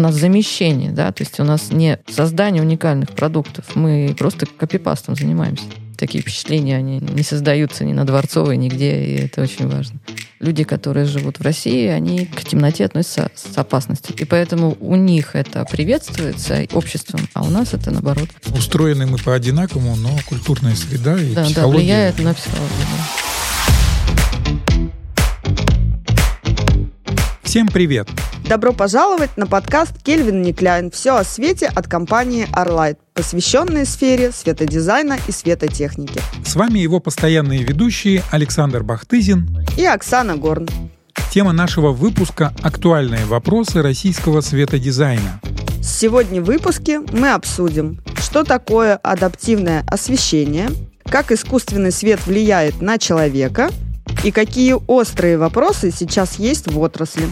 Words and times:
нас 0.00 0.14
замещение, 0.14 0.90
да, 0.90 1.12
то 1.12 1.22
есть 1.22 1.38
у 1.40 1.44
нас 1.44 1.70
не 1.70 1.98
создание 2.08 2.62
уникальных 2.62 3.10
продуктов, 3.10 3.76
мы 3.76 4.14
просто 4.18 4.46
копипастом 4.46 5.14
занимаемся. 5.14 5.64
Такие 5.96 6.22
впечатления, 6.22 6.78
они 6.78 6.98
не 6.98 7.22
создаются 7.22 7.84
ни 7.84 7.92
на 7.92 8.06
Дворцовой, 8.06 8.56
нигде, 8.56 9.04
и 9.04 9.24
это 9.26 9.42
очень 9.42 9.68
важно. 9.68 10.00
Люди, 10.38 10.64
которые 10.64 11.04
живут 11.04 11.38
в 11.38 11.42
России, 11.42 11.88
они 11.88 12.24
к 12.24 12.42
темноте 12.42 12.86
относятся 12.86 13.30
с 13.34 13.58
опасностью. 13.58 14.16
И 14.16 14.24
поэтому 14.24 14.78
у 14.80 14.96
них 14.96 15.36
это 15.36 15.66
приветствуется 15.70 16.66
обществом, 16.72 17.20
а 17.34 17.42
у 17.42 17.50
нас 17.50 17.74
это 17.74 17.90
наоборот. 17.90 18.30
Устроены 18.56 19.04
мы 19.04 19.18
по-одинаковому, 19.18 19.94
но 19.96 20.18
культурная 20.26 20.74
среда 20.74 21.20
и 21.20 21.34
да, 21.34 21.44
психология... 21.44 21.54
Да, 21.54 21.68
влияет 21.68 22.18
на 22.20 22.32
психологию. 22.32 22.86
Всем 27.50 27.66
привет! 27.66 28.08
Добро 28.48 28.72
пожаловать 28.72 29.36
на 29.36 29.44
подкаст 29.44 30.00
Кельвин 30.04 30.40
Никляйн 30.40 30.92
«Все 30.92 31.16
о 31.16 31.24
свете» 31.24 31.66
от 31.66 31.88
компании 31.88 32.46
Arlight, 32.52 32.98
посвященный 33.12 33.86
сфере 33.86 34.30
светодизайна 34.30 35.18
и 35.26 35.32
светотехники. 35.32 36.20
С 36.46 36.54
вами 36.54 36.78
его 36.78 37.00
постоянные 37.00 37.64
ведущие 37.64 38.22
Александр 38.30 38.84
Бахтызин 38.84 39.66
и 39.76 39.84
Оксана 39.84 40.36
Горн. 40.36 40.68
Тема 41.32 41.50
нашего 41.50 41.90
выпуска– 41.90 42.54
актуальные 42.62 43.24
вопросы 43.24 43.82
российского 43.82 44.42
светодизайна. 44.42 45.40
Сегодня 45.82 46.40
в 46.40 46.44
выпуске 46.44 47.00
мы 47.00 47.32
обсудим, 47.32 48.00
что 48.16 48.44
такое 48.44 48.94
адаптивное 48.94 49.84
освещение, 49.88 50.68
как 51.04 51.32
искусственный 51.32 51.90
свет 51.90 52.24
влияет 52.24 52.80
на 52.80 52.96
человека– 52.96 53.70
и 54.22 54.30
какие 54.30 54.76
острые 54.86 55.38
вопросы 55.38 55.90
сейчас 55.90 56.38
есть 56.38 56.70
в 56.70 56.78
отрасли. 56.78 57.24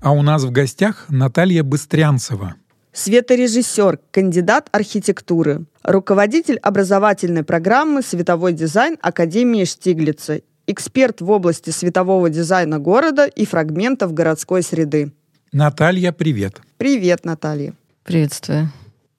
А 0.00 0.12
у 0.12 0.22
нас 0.22 0.44
в 0.44 0.50
гостях 0.50 1.06
Наталья 1.08 1.62
Быстрянцева. 1.62 2.54
Светорежиссер, 2.92 3.98
кандидат 4.10 4.68
архитектуры, 4.72 5.64
руководитель 5.82 6.56
образовательной 6.58 7.44
программы 7.44 8.02
«Световой 8.02 8.52
дизайн» 8.52 8.96
Академии 9.02 9.64
Штиглица, 9.64 10.40
эксперт 10.66 11.20
в 11.20 11.30
области 11.30 11.70
светового 11.70 12.30
дизайна 12.30 12.78
города 12.78 13.26
и 13.26 13.44
фрагментов 13.44 14.14
городской 14.14 14.62
среды. 14.62 15.12
Наталья, 15.52 16.12
привет. 16.12 16.60
Привет, 16.76 17.24
Наталья. 17.24 17.74
Приветствую. 18.04 18.70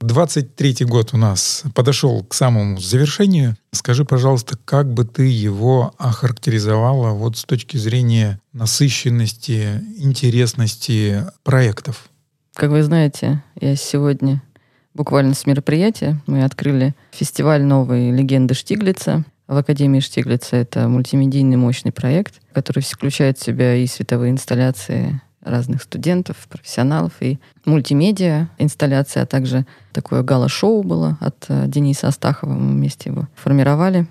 23-й 0.02 0.86
год 0.86 1.14
у 1.14 1.18
нас 1.18 1.64
подошел 1.76 2.24
к 2.24 2.34
самому 2.34 2.80
завершению. 2.80 3.58
Скажи, 3.72 4.06
пожалуйста, 4.06 4.58
как 4.64 4.94
бы 4.94 5.04
ты 5.06 5.28
его 5.28 5.94
охарактеризовала 5.98 7.12
вот 7.12 7.38
с 7.38 7.44
точки 7.44 7.78
зрения 7.78 8.40
насыщенности, 8.54 9.82
интересности 9.98 11.26
проектов? 11.44 12.10
Как 12.56 12.72
вы 12.72 12.84
знаете, 12.84 13.44
я 13.60 13.76
сегодня 13.76 14.42
буквально 14.94 15.34
с 15.34 15.46
мероприятия. 15.46 16.22
Мы 16.28 16.44
открыли 16.44 16.96
фестиваль 17.12 17.64
новой 17.64 18.12
легенды 18.12 18.54
Штиглица. 18.54 19.24
В 19.48 19.58
Академии 19.58 20.00
Штиглица 20.00 20.58
это 20.58 20.88
мультимедийный 20.88 21.58
мощный 21.58 21.92
проект, 21.92 22.36
который 22.54 22.84
включает 22.84 23.38
в 23.38 23.44
себя 23.44 23.76
и 23.76 23.88
световые 23.88 24.32
инсталляции, 24.32 25.22
разных 25.50 25.84
студентов, 25.84 26.48
профессионалов 26.50 27.14
и 27.22 27.40
мультимедиа 27.66 28.50
инсталляция, 28.58 29.24
а 29.24 29.26
также 29.26 29.66
такое 29.92 30.24
гала-шоу 30.24 30.84
было 30.84 31.18
от 31.20 31.46
э, 31.50 31.66
Дениса 31.68 32.08
Астахова. 32.08 32.54
Мы 32.54 32.74
вместе 32.74 33.10
его 33.10 33.28
формировали. 33.36 34.08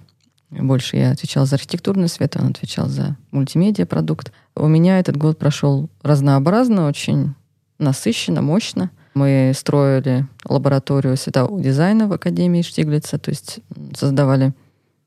Больше 0.51 0.97
я 0.97 1.11
отвечал 1.11 1.47
за 1.47 1.57
архитектурный 1.57 2.09
свет, 2.09 2.37
он 2.37 2.49
отвечал 2.49 2.89
за 2.89 3.17
мультимедиа 3.31 3.87
продукт. 3.87 4.33
У 4.57 4.67
меня 4.67 4.99
этот 4.99 5.17
год 5.17 5.39
прошел 5.39 5.91
разнообразно, 6.03 6.89
очень 6.89 7.35
насыщенно, 7.79 8.41
мощно. 8.41 8.91
Мы 9.15 9.53
строили 9.55 10.27
лабораторию 10.45 11.17
светового 11.17 11.61
дизайна 11.61 12.07
в 12.09 12.13
Академии 12.13 12.63
Штиглица, 12.63 13.19
то 13.19 13.31
есть 13.31 13.61
создавали 13.95 14.55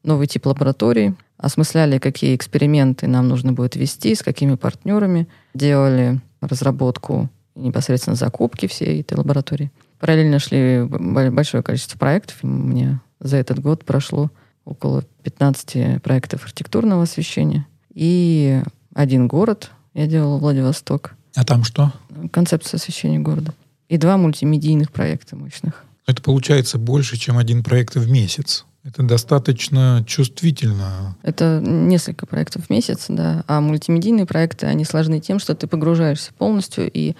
новый 0.03 0.27
тип 0.27 0.45
лаборатории, 0.45 1.15
осмысляли, 1.41 1.97
какие 1.97 2.35
эксперименты 2.35 3.07
нам 3.07 3.27
нужно 3.27 3.51
будет 3.51 3.75
вести, 3.75 4.15
с 4.15 4.21
какими 4.21 4.55
партнерами, 4.55 5.27
делали 5.53 6.21
разработку 6.39 7.29
непосредственно 7.55 8.15
закупки 8.15 8.67
всей 8.67 9.01
этой 9.01 9.17
лаборатории. 9.17 9.71
Параллельно 9.99 10.39
шли 10.39 10.83
большое 10.83 11.61
количество 11.63 11.97
проектов. 11.97 12.43
Меня 12.43 13.01
за 13.19 13.37
этот 13.37 13.59
год 13.59 13.85
прошло 13.85 14.31
около 14.65 15.03
15 15.23 16.01
проектов 16.01 16.43
архитектурного 16.43 17.03
освещения. 17.03 17.67
И 17.93 18.61
один 18.93 19.27
город 19.27 19.71
я 19.93 20.07
делала, 20.07 20.37
Владивосток. 20.37 21.15
А 21.35 21.43
там 21.43 21.63
что? 21.63 21.91
Концепция 22.31 22.77
освещения 22.77 23.19
города. 23.19 23.53
И 23.89 23.97
два 23.97 24.17
мультимедийных 24.17 24.91
проекта 24.91 25.35
мощных. 25.35 25.85
Это 26.07 26.21
получается 26.21 26.77
больше, 26.77 27.17
чем 27.17 27.37
один 27.37 27.63
проект 27.63 27.95
в 27.95 28.09
месяц. 28.09 28.65
Это 28.83 29.03
достаточно 29.03 30.03
чувствительно. 30.07 31.15
Это 31.21 31.61
несколько 31.63 32.25
проектов 32.25 32.65
в 32.65 32.69
месяц, 32.69 33.05
да. 33.09 33.43
А 33.47 33.61
мультимедийные 33.61 34.25
проекты, 34.25 34.65
они 34.65 34.85
сложны 34.85 35.19
тем, 35.19 35.37
что 35.39 35.53
ты 35.53 35.67
погружаешься 35.67 36.33
полностью, 36.33 36.89
и 36.91 37.15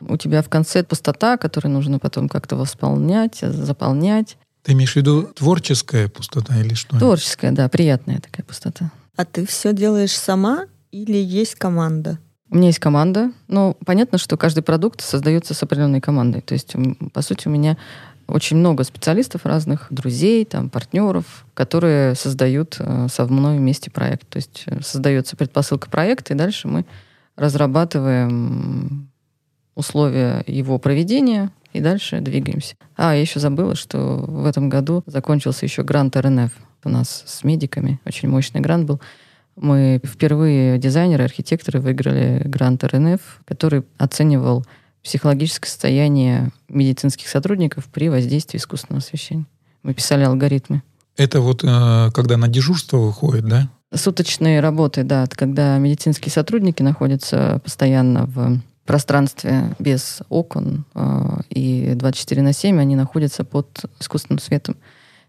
у 0.00 0.16
тебя 0.18 0.42
в 0.42 0.50
конце 0.50 0.84
пустота, 0.84 1.38
которую 1.38 1.72
нужно 1.72 1.98
потом 1.98 2.28
как-то 2.28 2.56
восполнять, 2.56 3.38
заполнять. 3.40 4.36
Ты 4.62 4.72
имеешь 4.72 4.92
в 4.92 4.96
виду 4.96 5.22
творческая 5.22 6.08
пустота 6.08 6.60
или 6.60 6.74
что? 6.74 6.98
Творческая, 6.98 7.52
да, 7.52 7.68
приятная 7.68 8.20
такая 8.20 8.44
пустота. 8.44 8.90
А 9.16 9.24
ты 9.24 9.46
все 9.46 9.72
делаешь 9.72 10.12
сама 10.12 10.66
или 10.90 11.16
есть 11.16 11.54
команда? 11.54 12.18
У 12.50 12.56
меня 12.56 12.68
есть 12.68 12.78
команда, 12.78 13.32
но 13.48 13.74
понятно, 13.84 14.18
что 14.18 14.36
каждый 14.36 14.62
продукт 14.62 15.00
создается 15.00 15.54
с 15.54 15.62
определенной 15.62 16.00
командой. 16.00 16.42
То 16.42 16.54
есть, 16.54 16.74
по 17.12 17.22
сути, 17.22 17.48
у 17.48 17.50
меня 17.50 17.76
очень 18.26 18.56
много 18.56 18.84
специалистов 18.84 19.46
разных, 19.46 19.86
друзей, 19.90 20.44
там, 20.44 20.68
партнеров, 20.68 21.46
которые 21.54 22.14
создают 22.14 22.76
э, 22.78 23.06
со 23.10 23.24
мной 23.26 23.58
вместе 23.58 23.90
проект. 23.90 24.28
То 24.28 24.36
есть 24.36 24.64
э, 24.66 24.80
создается 24.82 25.36
предпосылка 25.36 25.88
проекта, 25.88 26.34
и 26.34 26.36
дальше 26.36 26.66
мы 26.66 26.84
разрабатываем 27.36 29.10
условия 29.74 30.42
его 30.46 30.78
проведения, 30.78 31.50
и 31.72 31.80
дальше 31.80 32.20
двигаемся. 32.20 32.74
А, 32.96 33.14
я 33.14 33.20
еще 33.20 33.38
забыла, 33.38 33.74
что 33.74 34.24
в 34.26 34.46
этом 34.46 34.68
году 34.68 35.04
закончился 35.06 35.66
еще 35.66 35.82
грант 35.82 36.16
РНФ 36.16 36.50
у 36.84 36.88
нас 36.88 37.24
с 37.26 37.44
медиками. 37.44 38.00
Очень 38.06 38.28
мощный 38.28 38.60
грант 38.60 38.86
был. 38.86 39.00
Мы 39.56 40.00
впервые, 40.04 40.78
дизайнеры, 40.78 41.24
архитекторы, 41.24 41.80
выиграли 41.80 42.42
грант 42.44 42.82
РНФ, 42.84 43.20
который 43.44 43.84
оценивал 43.98 44.64
психологическое 45.06 45.68
состояние 45.68 46.50
медицинских 46.68 47.28
сотрудников 47.28 47.84
при 47.84 48.08
воздействии 48.08 48.58
искусственного 48.58 48.98
освещения. 48.98 49.46
Мы 49.84 49.94
писали 49.94 50.24
алгоритмы. 50.24 50.82
Это 51.16 51.40
вот 51.40 51.62
э, 51.62 52.10
когда 52.12 52.36
на 52.36 52.48
дежурство 52.48 52.96
выходит, 52.96 53.46
да? 53.46 53.70
Суточные 53.94 54.58
работы, 54.58 55.04
да, 55.04 55.28
когда 55.30 55.78
медицинские 55.78 56.32
сотрудники 56.32 56.82
находятся 56.82 57.60
постоянно 57.62 58.26
в 58.26 58.60
пространстве 58.84 59.76
без 59.78 60.22
окон, 60.28 60.84
э, 60.96 61.40
и 61.50 61.92
24 61.94 62.42
на 62.42 62.52
7 62.52 62.80
они 62.80 62.96
находятся 62.96 63.44
под 63.44 63.84
искусственным 64.00 64.40
светом. 64.40 64.76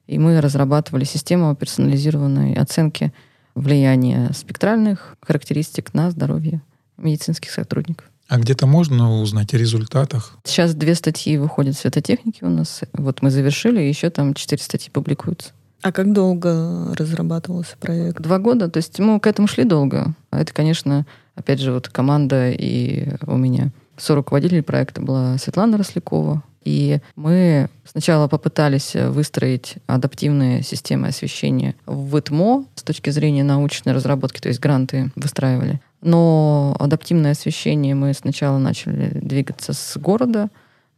И 0.07 0.17
мы 0.17 0.41
разрабатывали 0.41 1.03
систему 1.03 1.55
персонализированной 1.55 2.55
оценки 2.55 3.13
влияния 3.53 4.31
спектральных 4.33 5.17
характеристик 5.21 5.93
на 5.93 6.09
здоровье 6.09 6.63
медицинских 6.97 7.51
сотрудников. 7.51 8.09
А 8.27 8.37
где-то 8.37 8.67
можно 8.67 9.21
узнать 9.21 9.53
о 9.53 9.57
результатах? 9.57 10.37
Сейчас 10.43 10.75
две 10.75 10.95
статьи 10.95 11.37
выходят 11.37 11.75
в 11.75 11.79
светотехнике 11.79 12.45
у 12.45 12.49
нас. 12.49 12.81
Вот 12.93 13.21
мы 13.21 13.29
завершили, 13.29 13.81
и 13.81 13.87
еще 13.87 14.09
там 14.09 14.33
четыре 14.33 14.61
статьи 14.61 14.89
публикуются. 14.91 15.51
А 15.81 15.91
как 15.91 16.11
долго 16.11 16.93
разрабатывался 16.95 17.77
проект? 17.79 18.21
Два 18.21 18.39
года. 18.39 18.69
То 18.69 18.77
есть 18.77 18.99
мы 18.99 19.19
к 19.19 19.27
этому 19.27 19.47
шли 19.47 19.63
долго. 19.63 20.13
А 20.31 20.41
это, 20.41 20.53
конечно, 20.53 21.05
опять 21.35 21.59
же, 21.59 21.71
вот 21.71 21.87
команда 21.87 22.51
и 22.51 23.09
у 23.25 23.37
меня 23.37 23.71
соруководитель 23.95 24.63
проекта 24.63 25.01
была 25.01 25.37
Светлана 25.37 25.77
Рослякова. 25.77 26.43
И 26.63 26.99
мы 27.15 27.69
сначала 27.85 28.27
попытались 28.27 28.93
выстроить 28.93 29.75
адаптивные 29.87 30.63
системы 30.63 31.07
освещения 31.07 31.75
в 31.85 32.19
ИТМО 32.19 32.65
с 32.75 32.83
точки 32.83 33.09
зрения 33.09 33.43
научной 33.43 33.93
разработки, 33.93 34.41
то 34.41 34.49
есть 34.49 34.59
гранты 34.59 35.11
выстраивали. 35.15 35.79
Но 36.01 36.75
адаптивное 36.79 37.31
освещение 37.31 37.95
мы 37.95 38.13
сначала 38.13 38.57
начали 38.57 39.11
двигаться 39.13 39.73
с 39.73 39.97
города, 39.97 40.49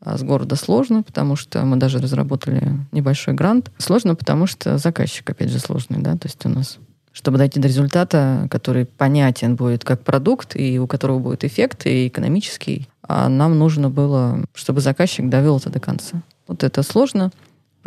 а 0.01 0.17
с 0.17 0.23
города 0.23 0.55
сложно, 0.55 1.03
потому 1.03 1.35
что 1.35 1.63
мы 1.65 1.77
даже 1.77 1.99
разработали 1.99 2.73
небольшой 2.91 3.33
грант. 3.33 3.71
Сложно, 3.77 4.15
потому 4.15 4.47
что 4.47 4.77
заказчик, 4.77 5.29
опять 5.29 5.49
же, 5.49 5.59
сложный, 5.59 5.99
да, 5.99 6.13
то 6.13 6.27
есть 6.27 6.45
у 6.45 6.49
нас 6.49 6.79
чтобы 7.11 7.37
дойти 7.37 7.59
до 7.59 7.67
результата, 7.67 8.47
который 8.49 8.85
понятен 8.85 9.55
будет 9.55 9.83
как 9.83 10.03
продукт, 10.03 10.55
и 10.55 10.79
у 10.79 10.87
которого 10.87 11.19
будет 11.19 11.43
эффект, 11.43 11.85
и 11.85 12.07
экономический, 12.07 12.87
а 13.01 13.27
нам 13.27 13.57
нужно 13.57 13.89
было, 13.89 14.45
чтобы 14.53 14.79
заказчик 14.79 15.27
довел 15.27 15.57
это 15.57 15.69
до 15.69 15.79
конца. 15.79 16.21
Вот 16.47 16.63
это 16.63 16.81
сложно, 16.83 17.31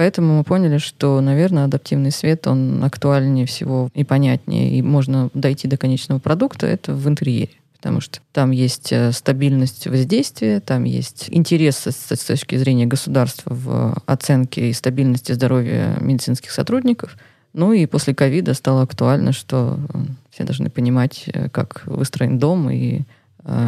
Поэтому 0.02 0.38
мы 0.38 0.42
поняли, 0.42 0.78
что, 0.78 1.20
наверное, 1.20 1.66
адаптивный 1.66 2.10
свет, 2.10 2.48
он 2.48 2.82
актуальнее 2.82 3.46
всего 3.46 3.88
и 3.94 4.02
понятнее, 4.02 4.76
и 4.76 4.82
можно 4.82 5.30
дойти 5.32 5.68
до 5.68 5.76
конечного 5.76 6.18
продукта, 6.18 6.66
это 6.66 6.92
в 6.92 7.06
интерьере. 7.06 7.50
потому 7.76 8.00
что 8.00 8.18
там 8.32 8.50
есть 8.50 8.92
э, 8.92 9.12
стабильность 9.12 9.86
воздействия, 9.86 10.58
там 10.58 10.82
есть 10.82 11.26
интерес 11.28 11.86
с, 11.86 12.24
точки 12.24 12.56
зрения 12.56 12.84
государства 12.84 13.54
в 13.54 13.96
оценке 14.06 14.70
и 14.70 14.72
стабильности 14.72 15.30
здоровья 15.30 15.96
медицинских 16.00 16.50
сотрудников. 16.50 17.16
Ну 17.52 17.72
и 17.72 17.86
после 17.86 18.12
ковида 18.12 18.54
стало 18.54 18.82
актуально, 18.82 19.30
что 19.30 19.78
э, 19.94 19.98
все 20.32 20.42
должны 20.42 20.68
понимать, 20.68 21.26
э, 21.32 21.48
как 21.48 21.82
выстроен 21.86 22.40
дом, 22.40 22.68
и 22.70 23.02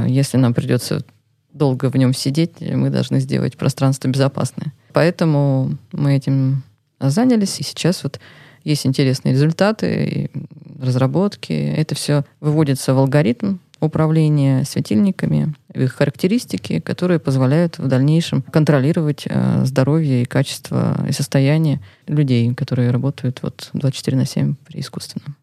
если 0.08 0.36
нам 0.36 0.52
придется 0.52 1.04
долго 1.54 1.88
в 1.88 1.96
нем 1.96 2.12
сидеть, 2.12 2.60
мы 2.60 2.90
должны 2.90 3.20
сделать 3.20 3.56
пространство 3.56 4.08
безопасное. 4.08 4.72
Поэтому 4.92 5.78
мы 5.92 6.16
этим 6.16 6.62
занялись, 7.00 7.58
и 7.60 7.62
сейчас 7.62 8.02
вот 8.02 8.20
есть 8.64 8.86
интересные 8.86 9.32
результаты, 9.32 10.30
разработки. 10.80 11.52
Это 11.52 11.94
все 11.94 12.24
выводится 12.40 12.94
в 12.94 12.98
алгоритм 12.98 13.58
управления 13.80 14.64
светильниками, 14.64 15.54
их 15.74 15.94
характеристики, 15.94 16.80
которые 16.80 17.18
позволяют 17.18 17.78
в 17.78 17.86
дальнейшем 17.86 18.42
контролировать 18.42 19.24
э, 19.26 19.64
здоровье 19.64 20.22
и 20.22 20.24
качество 20.24 21.04
и 21.06 21.12
состояние 21.12 21.80
людей, 22.06 22.54
которые 22.54 22.90
работают 22.90 23.40
вот 23.42 23.70
24 23.74 24.16
на 24.16 24.26
7 24.26 24.54
при 24.66 24.80
искусственном. 24.80 25.36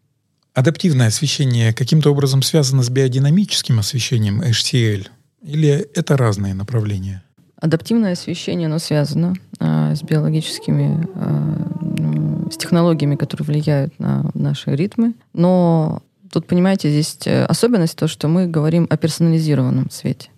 Адаптивное 0.54 1.06
освещение 1.06 1.72
каким-то 1.72 2.10
образом 2.10 2.42
связано 2.42 2.82
с 2.82 2.90
биодинамическим 2.90 3.78
освещением 3.78 4.42
HCL? 4.42 5.06
Или 5.42 5.70
это 5.94 6.16
разные 6.16 6.54
направления? 6.54 7.22
Адаптивное 7.56 8.12
освещение, 8.12 8.66
оно 8.66 8.78
связано 8.78 9.34
а, 9.60 9.94
с 9.94 10.02
биологическими, 10.02 11.08
а, 11.14 12.50
с 12.50 12.56
технологиями, 12.56 13.16
которые 13.16 13.46
влияют 13.46 13.98
на 13.98 14.30
наши 14.34 14.74
ритмы. 14.74 15.14
Но 15.32 16.02
тут, 16.32 16.46
понимаете, 16.46 16.90
здесь 16.90 17.18
э, 17.26 17.44
особенность 17.44 17.96
то, 17.96 18.08
что 18.08 18.26
мы 18.28 18.46
говорим 18.46 18.86
о 18.90 18.96
персонализированном 18.96 19.90
свете. 19.90 20.30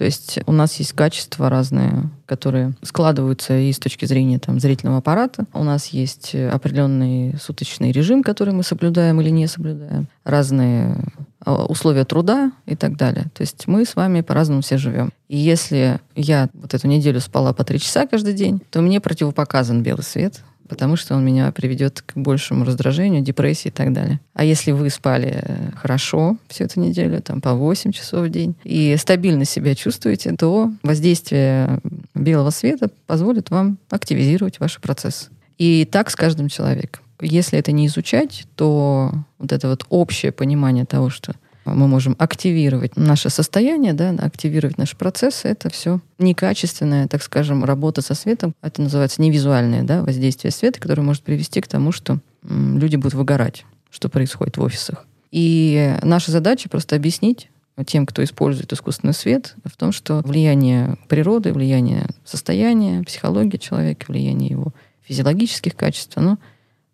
То 0.00 0.06
есть 0.06 0.38
у 0.46 0.52
нас 0.52 0.76
есть 0.76 0.94
качества 0.94 1.50
разные, 1.50 2.08
которые 2.24 2.72
складываются 2.80 3.58
и 3.58 3.70
с 3.70 3.78
точки 3.78 4.06
зрения 4.06 4.38
там, 4.38 4.58
зрительного 4.58 5.00
аппарата. 5.00 5.44
У 5.52 5.62
нас 5.62 5.88
есть 5.88 6.34
определенный 6.34 7.34
суточный 7.38 7.92
режим, 7.92 8.22
который 8.22 8.54
мы 8.54 8.62
соблюдаем 8.62 9.20
или 9.20 9.28
не 9.28 9.46
соблюдаем. 9.46 10.08
Разные 10.24 10.96
а, 11.44 11.66
условия 11.66 12.06
труда 12.06 12.50
и 12.64 12.76
так 12.76 12.96
далее. 12.96 13.24
То 13.34 13.42
есть 13.42 13.66
мы 13.66 13.84
с 13.84 13.94
вами 13.94 14.22
по-разному 14.22 14.62
все 14.62 14.78
живем. 14.78 15.12
И 15.28 15.36
если 15.36 16.00
я 16.14 16.48
вот 16.54 16.72
эту 16.72 16.88
неделю 16.88 17.20
спала 17.20 17.52
по 17.52 17.62
три 17.62 17.78
часа 17.78 18.06
каждый 18.06 18.32
день, 18.32 18.62
то 18.70 18.80
мне 18.80 19.02
противопоказан 19.02 19.82
белый 19.82 20.04
свет, 20.04 20.40
потому 20.70 20.94
что 20.94 21.16
он 21.16 21.24
меня 21.24 21.50
приведет 21.50 22.00
к 22.00 22.16
большему 22.16 22.64
раздражению, 22.64 23.22
депрессии 23.22 23.68
и 23.68 23.72
так 23.72 23.92
далее. 23.92 24.20
А 24.32 24.44
если 24.44 24.70
вы 24.70 24.88
спали 24.88 25.42
э, 25.42 25.70
хорошо 25.74 26.36
всю 26.48 26.64
эту 26.64 26.80
неделю, 26.80 27.20
там 27.20 27.40
по 27.40 27.54
8 27.54 27.90
часов 27.90 28.26
в 28.26 28.30
день, 28.30 28.54
и 28.62 28.96
стабильно 28.96 29.44
себя 29.44 29.74
чувствуете, 29.74 30.34
то 30.38 30.72
воздействие 30.84 31.80
белого 32.14 32.50
света 32.50 32.88
позволит 33.06 33.50
вам 33.50 33.78
активизировать 33.90 34.60
ваши 34.60 34.80
процессы. 34.80 35.28
И 35.58 35.84
так 35.84 36.08
с 36.08 36.16
каждым 36.16 36.48
человеком. 36.48 37.02
Если 37.20 37.58
это 37.58 37.72
не 37.72 37.88
изучать, 37.88 38.46
то 38.54 39.12
вот 39.38 39.52
это 39.52 39.68
вот 39.68 39.84
общее 39.90 40.32
понимание 40.32 40.86
того, 40.86 41.10
что 41.10 41.34
мы 41.64 41.86
можем 41.88 42.16
активировать 42.18 42.96
наше 42.96 43.30
состояние, 43.30 43.92
да, 43.92 44.10
активировать 44.10 44.78
наши 44.78 44.96
процессы, 44.96 45.48
это 45.48 45.70
все 45.70 46.00
некачественная, 46.18 47.08
так 47.08 47.22
скажем, 47.22 47.64
работа 47.64 48.02
со 48.02 48.14
светом. 48.14 48.54
Это 48.62 48.82
называется 48.82 49.22
невизуальное 49.22 49.82
да, 49.82 50.02
воздействие 50.02 50.50
света, 50.50 50.80
которое 50.80 51.02
может 51.02 51.22
привести 51.22 51.60
к 51.60 51.68
тому, 51.68 51.92
что 51.92 52.18
люди 52.42 52.96
будут 52.96 53.14
выгорать, 53.14 53.64
что 53.90 54.08
происходит 54.08 54.56
в 54.56 54.62
офисах. 54.62 55.06
И 55.30 55.96
наша 56.02 56.32
задача 56.32 56.68
просто 56.68 56.96
объяснить 56.96 57.50
тем, 57.86 58.06
кто 58.06 58.22
использует 58.22 58.72
искусственный 58.72 59.14
свет, 59.14 59.54
в 59.64 59.76
том, 59.76 59.92
что 59.92 60.20
влияние 60.24 60.96
природы, 61.08 61.52
влияние 61.52 62.06
состояния, 62.24 63.02
психологии 63.02 63.56
человека, 63.56 64.06
влияние 64.08 64.50
его 64.50 64.72
физиологических 65.02 65.74
качеств, 65.74 66.16
оно 66.16 66.38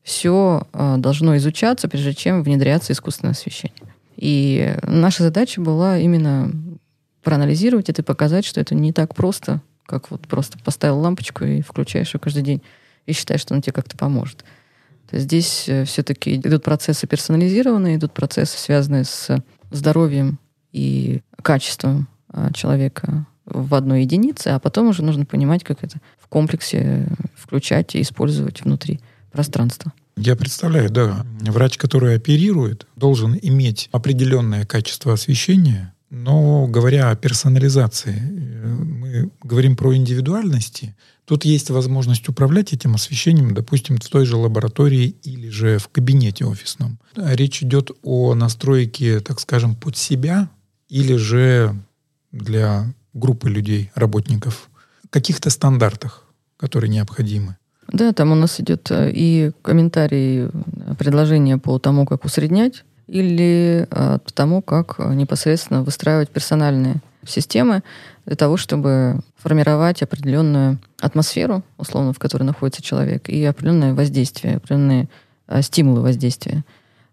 все 0.02 0.66
а, 0.72 0.98
должно 0.98 1.36
изучаться, 1.36 1.88
прежде 1.88 2.14
чем 2.14 2.42
внедряться 2.42 2.92
искусственное 2.92 3.32
освещение. 3.32 3.85
И 4.16 4.76
наша 4.82 5.22
задача 5.22 5.60
была 5.60 5.98
именно 5.98 6.50
проанализировать 7.22 7.88
это 7.90 8.02
и 8.02 8.04
показать, 8.04 8.44
что 8.44 8.60
это 8.60 8.74
не 8.74 8.92
так 8.92 9.14
просто, 9.14 9.60
как 9.84 10.10
вот 10.10 10.22
просто 10.22 10.58
поставил 10.58 10.98
лампочку 11.00 11.44
и 11.44 11.60
включаешь 11.60 12.14
ее 12.14 12.20
каждый 12.20 12.42
день 12.42 12.62
и 13.04 13.12
считаешь, 13.12 13.40
что 13.40 13.54
он 13.54 13.62
тебе 13.62 13.72
как-то 13.72 13.96
поможет. 13.96 14.44
То 15.08 15.16
есть 15.16 15.26
здесь 15.26 15.68
э, 15.68 15.84
все-таки 15.84 16.36
идут 16.36 16.64
процессы 16.64 17.06
персонализированные, 17.06 17.96
идут 17.96 18.12
процессы, 18.12 18.58
связанные 18.58 19.04
с 19.04 19.36
здоровьем 19.70 20.38
и 20.72 21.20
качеством 21.42 22.08
а, 22.28 22.52
человека 22.52 23.26
в 23.44 23.74
одной 23.74 24.02
единице, 24.02 24.48
а 24.48 24.58
потом 24.58 24.88
уже 24.88 25.02
нужно 25.02 25.24
понимать, 25.24 25.62
как 25.62 25.84
это 25.84 25.98
в 26.18 26.26
комплексе 26.28 27.08
включать 27.34 27.94
и 27.94 28.02
использовать 28.02 28.62
внутри 28.62 29.00
пространства. 29.30 29.92
Я 30.16 30.34
представляю, 30.34 30.90
да. 30.90 31.26
Врач, 31.40 31.76
который 31.76 32.16
оперирует, 32.16 32.86
должен 32.96 33.38
иметь 33.40 33.88
определенное 33.92 34.64
качество 34.64 35.12
освещения, 35.12 35.94
но 36.10 36.66
говоря 36.66 37.10
о 37.10 37.16
персонализации, 37.16 38.16
э, 38.16 38.66
мы 38.66 39.30
говорим 39.42 39.76
про 39.76 39.94
индивидуальности. 39.94 40.96
Тут 41.24 41.44
есть 41.44 41.70
возможность 41.70 42.28
управлять 42.28 42.72
этим 42.72 42.94
освещением, 42.94 43.52
допустим, 43.52 43.98
в 43.98 44.08
той 44.08 44.24
же 44.24 44.36
лаборатории 44.36 45.16
или 45.24 45.48
же 45.48 45.78
в 45.78 45.88
кабинете 45.88 46.44
офисном. 46.44 46.98
Речь 47.16 47.62
идет 47.62 47.90
о 48.02 48.34
настройке, 48.34 49.20
так 49.20 49.40
скажем, 49.40 49.74
под 49.74 49.96
себя 49.96 50.48
или 50.88 51.16
же 51.16 51.76
для 52.30 52.94
группы 53.12 53.50
людей, 53.50 53.90
работников, 53.94 54.70
каких-то 55.10 55.50
стандартах, 55.50 56.24
которые 56.56 56.90
необходимы. 56.90 57.56
Да, 57.88 58.12
там 58.12 58.32
у 58.32 58.34
нас 58.34 58.60
идет 58.60 58.90
э, 58.90 59.10
и 59.12 59.52
комментарий, 59.62 60.46
э, 60.46 60.50
предложение 60.98 61.58
по 61.58 61.78
тому, 61.78 62.04
как 62.04 62.24
усреднять, 62.24 62.84
или 63.06 63.86
э, 63.88 64.18
по 64.18 64.32
тому, 64.32 64.60
как 64.62 64.98
непосредственно 64.98 65.82
выстраивать 65.82 66.30
персональные 66.30 66.96
системы 67.24 67.82
для 68.24 68.36
того, 68.36 68.56
чтобы 68.56 69.20
формировать 69.36 70.02
определенную 70.02 70.78
атмосферу, 71.00 71.62
условно, 71.78 72.12
в 72.12 72.18
которой 72.18 72.42
находится 72.42 72.82
человек, 72.82 73.28
и 73.28 73.44
определенное 73.44 73.94
воздействие, 73.94 74.56
определенные 74.56 75.08
стимулы 75.60 76.00
воздействия. 76.00 76.64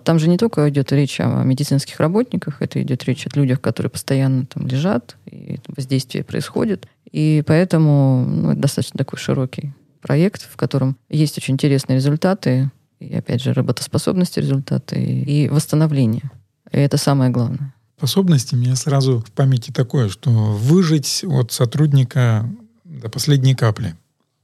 Там 0.04 0.20
же 0.20 0.28
не 0.28 0.38
только 0.38 0.68
идет 0.70 0.92
речь 0.92 1.20
о 1.20 1.44
медицинских 1.44 2.00
работниках, 2.00 2.62
это 2.62 2.82
идет 2.82 3.04
речь 3.06 3.26
о 3.26 3.30
людях, 3.38 3.62
которые 3.62 3.90
постоянно 3.90 4.46
там 4.46 4.68
лежат, 4.68 5.16
и 5.26 5.60
воздействие 5.68 6.24
происходит. 6.24 6.88
И 7.12 7.44
поэтому 7.46 8.26
ну, 8.28 8.52
это 8.52 8.62
достаточно 8.62 8.98
такой 8.98 9.20
широкий 9.20 9.74
проект, 10.04 10.44
в 10.44 10.56
котором 10.58 10.98
есть 11.10 11.38
очень 11.38 11.56
интересные 11.56 11.96
результаты, 11.96 12.70
и 13.00 13.16
опять 13.16 13.42
же 13.42 13.54
работоспособность 13.54 14.38
результаты, 14.38 15.02
и 15.02 15.50
восстановление. 15.50 16.30
И 16.72 16.78
это 16.78 16.98
самое 16.98 17.32
главное. 17.32 17.74
Способности 17.98 18.54
меня 18.56 18.76
сразу 18.76 19.20
в 19.20 19.32
памяти 19.32 19.72
такое, 19.72 20.10
что 20.10 20.30
выжить 20.30 21.24
от 21.26 21.52
сотрудника 21.52 22.50
до 22.84 23.10
последней 23.10 23.56
капли, 23.56 23.96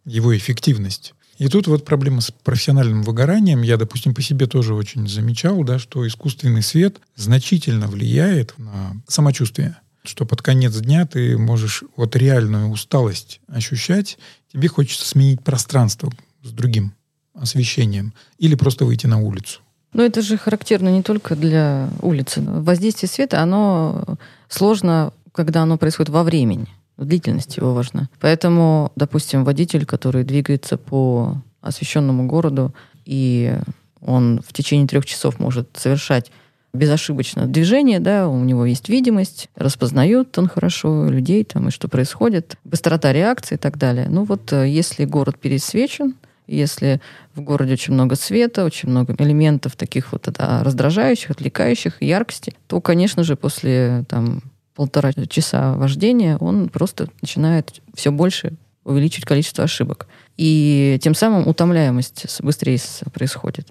его 0.06 0.36
эффективность. 0.36 1.14
И 1.38 1.48
тут 1.48 1.68
вот 1.68 1.86
проблема 1.86 2.22
с 2.22 2.32
профессиональным 2.32 3.04
выгоранием. 3.04 3.62
Я, 3.62 3.78
допустим, 3.78 4.14
по 4.14 4.22
себе 4.22 4.46
тоже 4.46 4.74
очень 4.74 5.08
замечал, 5.08 5.64
да, 5.64 5.80
что 5.80 6.06
искусственный 6.08 6.62
свет 6.62 7.00
значительно 7.16 7.88
влияет 7.88 8.58
на 8.58 8.94
самочувствие 9.08 9.78
что 10.04 10.26
под 10.26 10.42
конец 10.42 10.76
дня 10.78 11.06
ты 11.06 11.38
можешь 11.38 11.84
вот 11.96 12.16
реальную 12.16 12.70
усталость 12.70 13.42
ощущать, 13.48 14.18
тебе 14.52 14.68
хочется 14.68 15.06
сменить 15.06 15.44
пространство 15.44 16.12
с 16.44 16.52
другим 16.52 16.94
освещением 17.34 18.14
или 18.38 18.56
просто 18.56 18.86
выйти 18.86 19.08
на 19.08 19.20
улицу. 19.20 19.62
Но 19.94 20.04
это 20.04 20.22
же 20.22 20.38
характерно 20.38 20.90
не 20.90 21.02
только 21.02 21.36
для 21.36 21.90
улицы. 22.02 22.42
Воздействие 22.42 23.10
света, 23.10 23.42
оно 23.42 24.18
сложно, 24.48 25.14
когда 25.32 25.64
оно 25.64 25.78
происходит 25.78 26.10
во 26.10 26.24
времени. 26.24 26.68
Длительность 26.98 27.58
его 27.58 27.74
важна. 27.74 28.10
Поэтому, 28.20 28.92
допустим, 28.96 29.44
водитель, 29.44 29.86
который 29.86 30.24
двигается 30.24 30.78
по 30.78 31.42
освещенному 31.62 32.28
городу, 32.28 32.74
и 33.06 33.58
он 34.02 34.42
в 34.46 34.54
течение 34.54 34.88
трех 34.88 35.06
часов 35.06 35.40
может 35.40 35.70
совершать 35.76 36.32
безошибочно 36.74 37.48
движение, 37.48 38.00
да, 38.00 38.28
у 38.28 38.44
него 38.44 38.66
есть 38.66 38.90
видимость, 38.90 39.50
распознает 39.56 40.38
он 40.38 40.48
хорошо 40.48 41.10
людей 41.10 41.44
там 41.44 41.68
и 41.68 41.72
что 41.72 41.88
происходит, 41.88 42.58
быстрота 42.64 43.12
реакции 43.12 43.56
и 43.56 43.58
так 43.58 43.78
далее. 43.78 44.08
Ну 44.10 44.24
вот 44.24 44.54
э, 44.54 44.68
если 44.70 45.06
город 45.06 45.40
пересвечен, 45.40 46.16
если 46.48 47.00
в 47.36 47.42
городе 47.42 47.74
очень 47.74 47.94
много 47.94 48.16
света, 48.16 48.66
очень 48.66 48.90
много 48.90 49.16
элементов 49.18 49.76
таких 49.76 50.12
вот 50.12 50.28
да, 50.32 50.64
раздражающих, 50.64 51.32
отвлекающих, 51.32 52.02
яркости, 52.02 52.54
то, 52.68 52.82
конечно 52.82 53.24
же, 53.24 53.36
после 53.36 54.06
там, 54.08 54.42
полтора 54.76 55.12
часа 55.30 55.76
вождения 55.76 56.38
он 56.38 56.70
просто 56.70 57.10
начинает 57.22 57.82
все 57.94 58.12
больше 58.12 58.54
увеличивать 58.84 59.26
количество 59.26 59.64
ошибок. 59.64 60.08
И 60.38 60.98
тем 61.02 61.14
самым 61.14 61.48
утомляемость 61.48 62.42
быстрее 62.42 62.80
происходит. 63.14 63.68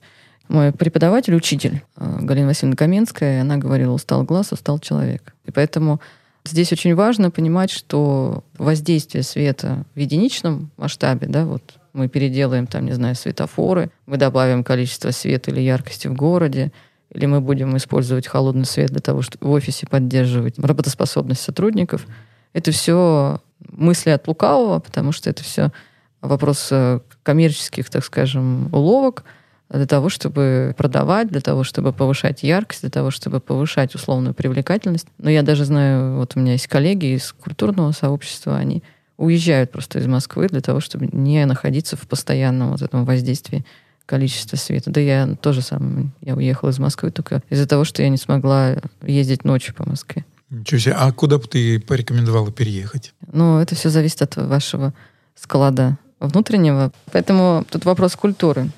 Мой 0.49 0.73
преподаватель, 0.73 1.35
учитель 1.35 1.83
э, 1.97 2.19
Галина 2.21 2.49
Васильевна 2.49 2.76
Каменская, 2.76 3.43
она 3.43 3.59
говорила, 3.59 3.93
устал 3.93 4.25
глаз, 4.25 4.52
устал 4.52 4.78
человек. 4.78 5.35
И 5.45 5.50
поэтому 5.50 6.00
здесь 6.45 6.73
очень 6.73 6.95
важно 6.95 7.31
понимать, 7.31 7.71
что 7.71 8.45
воздействие 8.57 9.23
света 9.23 9.85
в 9.95 9.99
единичном 9.99 10.71
масштабе, 10.78 11.26
да, 11.26 11.45
вот 11.45 11.62
мы 11.93 12.09
переделаем 12.09 12.67
там, 12.67 12.87
не 12.87 12.93
знаю, 12.93 13.14
светофоры, 13.14 13.90
мы 14.07 14.17
добавим 14.17 14.64
количество 14.64 15.11
света 15.11 15.50
или 15.50 15.61
яркости 15.61 16.09
в 16.09 16.14
городе, 16.14 16.73
или 17.11 17.26
мы 17.26 17.40
будем 17.40 17.76
использовать 17.76 18.26
холодный 18.26 18.64
свет 18.64 18.90
для 18.90 19.00
того, 19.00 19.23
чтобы 19.23 19.49
в 19.49 19.50
офисе 19.50 19.87
поддерживать 19.87 20.59
работоспособность 20.59 21.43
сотрудников. 21.43 22.07
Это 22.55 22.71
все 22.71 23.40
мысли 23.61 24.11
от 24.11 24.26
лукавого, 24.28 24.78
потому 24.78 25.12
что 25.12 25.28
это 25.28 25.43
все 25.43 25.73
вопрос 26.21 26.69
э, 26.71 27.00
коммерческих, 27.23 27.90
так 27.90 28.05
скажем, 28.05 28.69
уловок 28.73 29.25
для 29.70 29.87
того, 29.87 30.08
чтобы 30.08 30.75
продавать, 30.76 31.28
для 31.28 31.40
того, 31.40 31.64
чтобы 31.64 31.92
повышать 31.92 32.42
яркость, 32.42 32.82
для 32.82 32.90
того, 32.90 33.10
чтобы 33.10 33.40
повышать 33.40 33.94
условную 33.94 34.34
привлекательность. 34.34 35.06
Но 35.18 35.30
я 35.30 35.42
даже 35.42 35.64
знаю, 35.64 36.16
вот 36.16 36.32
у 36.34 36.40
меня 36.40 36.52
есть 36.52 36.68
коллеги 36.68 37.16
из 37.16 37.32
культурного 37.32 37.92
сообщества, 37.92 38.56
они 38.56 38.82
уезжают 39.18 39.70
просто 39.70 39.98
из 39.98 40.06
Москвы 40.06 40.48
для 40.48 40.60
того, 40.60 40.80
чтобы 40.80 41.08
не 41.12 41.44
находиться 41.44 41.96
в 41.96 42.06
постоянном 42.06 42.70
вот 42.70 42.82
этом 42.82 43.04
воздействии 43.04 43.64
количества 44.06 44.56
света. 44.56 44.90
Да 44.90 45.00
я 45.00 45.37
тоже 45.40 45.60
сам, 45.60 46.12
я 46.22 46.34
уехала 46.34 46.70
из 46.70 46.78
Москвы 46.78 47.10
только 47.10 47.42
из-за 47.50 47.68
того, 47.68 47.84
что 47.84 48.02
я 48.02 48.08
не 48.08 48.16
смогла 48.16 48.76
ездить 49.02 49.44
ночью 49.44 49.75
по 49.75 49.87
Москве. 49.87 50.25
Ничего 50.48 50.78
себе. 50.78 50.94
А 50.94 51.12
куда 51.12 51.37
бы 51.37 51.44
ты 51.46 51.78
порекомендовала 51.78 52.50
переехать? 52.50 53.12
Ну, 53.30 53.58
это 53.58 53.75
все 53.75 53.90
зависит 53.90 54.22
от 54.22 54.37
вашего 54.37 54.94
склада 55.34 55.98
внутреннего. 56.20 56.90
Поэтому 57.12 57.66
тут 57.70 57.84
вопрос 57.84 58.16
культуры. 58.16 58.70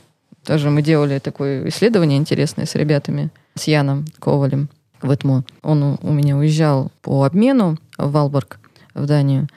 Тоже 0.44 0.70
мы 0.70 0.82
делали 0.82 1.18
такое 1.18 1.68
исследование 1.68 2.18
интересное 2.18 2.66
с 2.66 2.74
ребятами, 2.74 3.30
с 3.54 3.64
Яном 3.64 4.06
Ковалем 4.18 4.68
в 5.02 5.12
ЭТМО. 5.12 5.44
Он 5.62 5.98
у 6.00 6.12
меня 6.12 6.36
уезжал 6.36 6.90
по 7.02 7.24
обмену 7.24 7.78
в 7.98 8.10
Валборг, 8.10 8.58
в 8.94 9.06
Данию. 9.06 9.48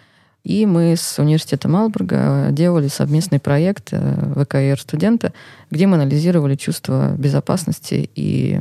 И 0.43 0.65
мы 0.65 0.95
с 0.97 1.19
университетом 1.19 1.71
Малбурга 1.71 2.49
делали 2.51 2.89
совместный 2.89 3.39
проект 3.39 3.89
э, 3.93 4.43
ВКР 4.43 4.77
студента, 4.79 5.31
где 5.71 5.87
мы 5.87 5.95
анализировали 5.95 6.55
чувство 6.55 7.15
безопасности 7.17 8.09
и 8.13 8.59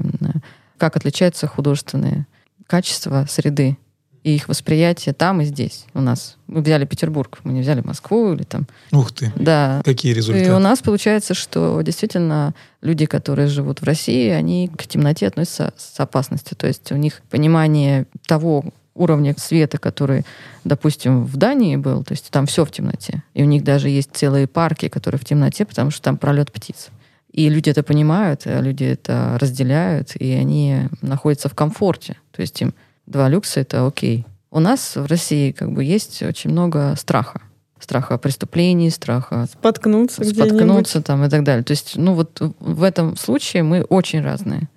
как 0.79 0.97
отличаются 0.97 1.49
художественные 1.49 2.27
качества 2.69 3.27
среды 3.29 3.77
и 4.25 4.35
их 4.35 4.49
восприятие 4.49 5.15
там 5.15 5.41
и 5.41 5.45
здесь 5.45 5.87
у 5.95 6.01
нас. 6.01 6.37
Мы 6.47 6.63
взяли 6.63 6.85
Петербург, 6.85 7.41
мы 7.45 7.53
не 7.53 7.61
взяли 7.61 7.81
Москву 7.81 8.33
или 8.33 8.45
там. 8.45 8.67
Ух 8.93 9.13
ты! 9.13 9.33
Да. 9.37 9.83
Какие 9.85 10.13
результаты? 10.13 10.47
И 10.47 10.51
у 10.51 10.59
нас 10.59 10.81
получается, 10.81 11.35
что 11.35 11.81
действительно 11.83 12.55
люди, 12.83 13.07
которые 13.07 13.49
живут 13.49 13.81
в 13.81 13.85
России, 13.85 14.29
они 14.29 14.69
к 14.69 14.87
темноте 14.87 15.27
относятся 15.27 15.73
с 15.77 15.99
опасностью. 15.99 16.57
То 16.57 16.67
есть 16.67 16.93
у 16.93 16.97
них 16.97 17.21
понимание 17.31 18.07
того 18.27 18.65
уровня 18.95 19.35
света, 19.39 19.79
который, 19.79 20.25
допустим, 20.65 21.25
в 21.25 21.37
Дании 21.37 21.77
был, 21.77 22.05
то 22.05 22.13
есть 22.13 22.31
там 22.31 22.47
все 22.47 22.65
в 22.65 22.71
темноте. 22.71 23.23
И 23.35 23.43
у 23.43 23.47
них 23.47 23.65
даже 23.65 23.89
есть 23.89 24.11
целые 24.13 24.47
парки, 24.47 24.89
которые 24.89 25.19
в 25.19 25.25
темноте, 25.25 25.65
потому 25.65 25.91
что 25.91 26.03
там 26.03 26.17
пролет 26.17 26.53
птиц. 26.53 26.89
И 27.33 27.49
люди 27.49 27.71
это 27.71 27.83
понимают, 27.83 28.43
люди 28.45 28.85
это 28.85 29.39
разделяют, 29.41 30.15
и 30.17 30.33
они 30.33 30.89
находятся 31.01 31.49
в 31.49 31.55
комфорте. 31.55 32.19
То 32.31 32.43
есть 32.43 32.61
им 32.61 32.75
два 33.07 33.29
люкса— 33.29 33.61
это 33.63 33.87
окей. 33.87 34.27
У 34.51 34.61
нас 34.61 34.97
в 34.97 35.07
России 35.07 35.53
как 35.53 35.73
бы 35.73 35.83
есть 35.85 36.23
очень 36.23 36.51
много 36.51 36.95
страха. 36.97 37.41
Страха 37.81 38.17
преступлений, 38.19 38.91
страха 38.91 39.49
споткнуться, 39.53 40.23
споткнуться 40.23 41.03
там 41.03 41.25
и 41.25 41.29
так 41.29 41.43
далее. 41.43 41.65
То 41.65 41.73
есть, 41.73 41.97
ну 41.97 42.15
вот 42.15 42.41
в 42.61 42.83
этом 42.83 43.17
случае 43.17 43.65
мы 43.65 43.83
очень 43.83 44.23
разные. 44.23 44.69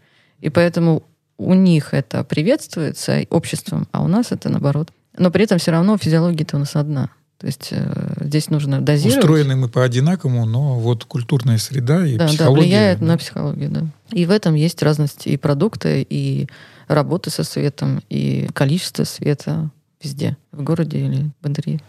И 0.41 0.49
поэтому 0.49 1.03
у 1.37 1.53
них 1.53 1.93
это 1.93 2.23
приветствуется 2.23 3.23
обществом, 3.29 3.87
а 3.91 4.01
у 4.03 4.07
нас 4.07 4.31
это 4.31 4.49
наоборот. 4.49 4.89
Но 5.17 5.29
при 5.31 5.43
этом 5.43 5.59
все 5.59 5.71
равно 5.71 5.97
физиология-то 5.97 6.55
у 6.55 6.59
нас 6.59 6.75
одна. 6.75 7.09
То 7.37 7.47
есть 7.47 7.69
э, 7.71 8.13
здесь 8.21 8.49
нужно 8.49 8.81
дозировать. 8.81 9.17
Устроены 9.17 9.55
мы 9.55 9.67
по-одинакому, 9.67 10.45
но 10.45 10.79
вот 10.79 11.03
культурная 11.03 11.57
среда 11.57 12.05
и 12.05 12.15
да, 12.15 12.27
психология... 12.27 12.55
Да, 12.55 12.61
влияет 12.61 12.99
да. 12.99 13.05
на 13.05 13.17
психологию, 13.17 13.69
да. 13.69 13.81
И 14.11 14.25
в 14.25 14.31
этом 14.31 14.55
есть 14.55 14.81
разность 14.81 15.27
и 15.27 15.35
продукты, 15.35 16.05
и 16.09 16.47
работы 16.87 17.29
со 17.29 17.43
светом, 17.43 18.01
и 18.09 18.47
количество 18.53 19.03
света 19.03 19.71
везде, 20.01 20.37
в 20.51 20.63
городе 20.63 20.99
или 20.99 21.31
в 21.41 21.47
интерьере. 21.47 21.81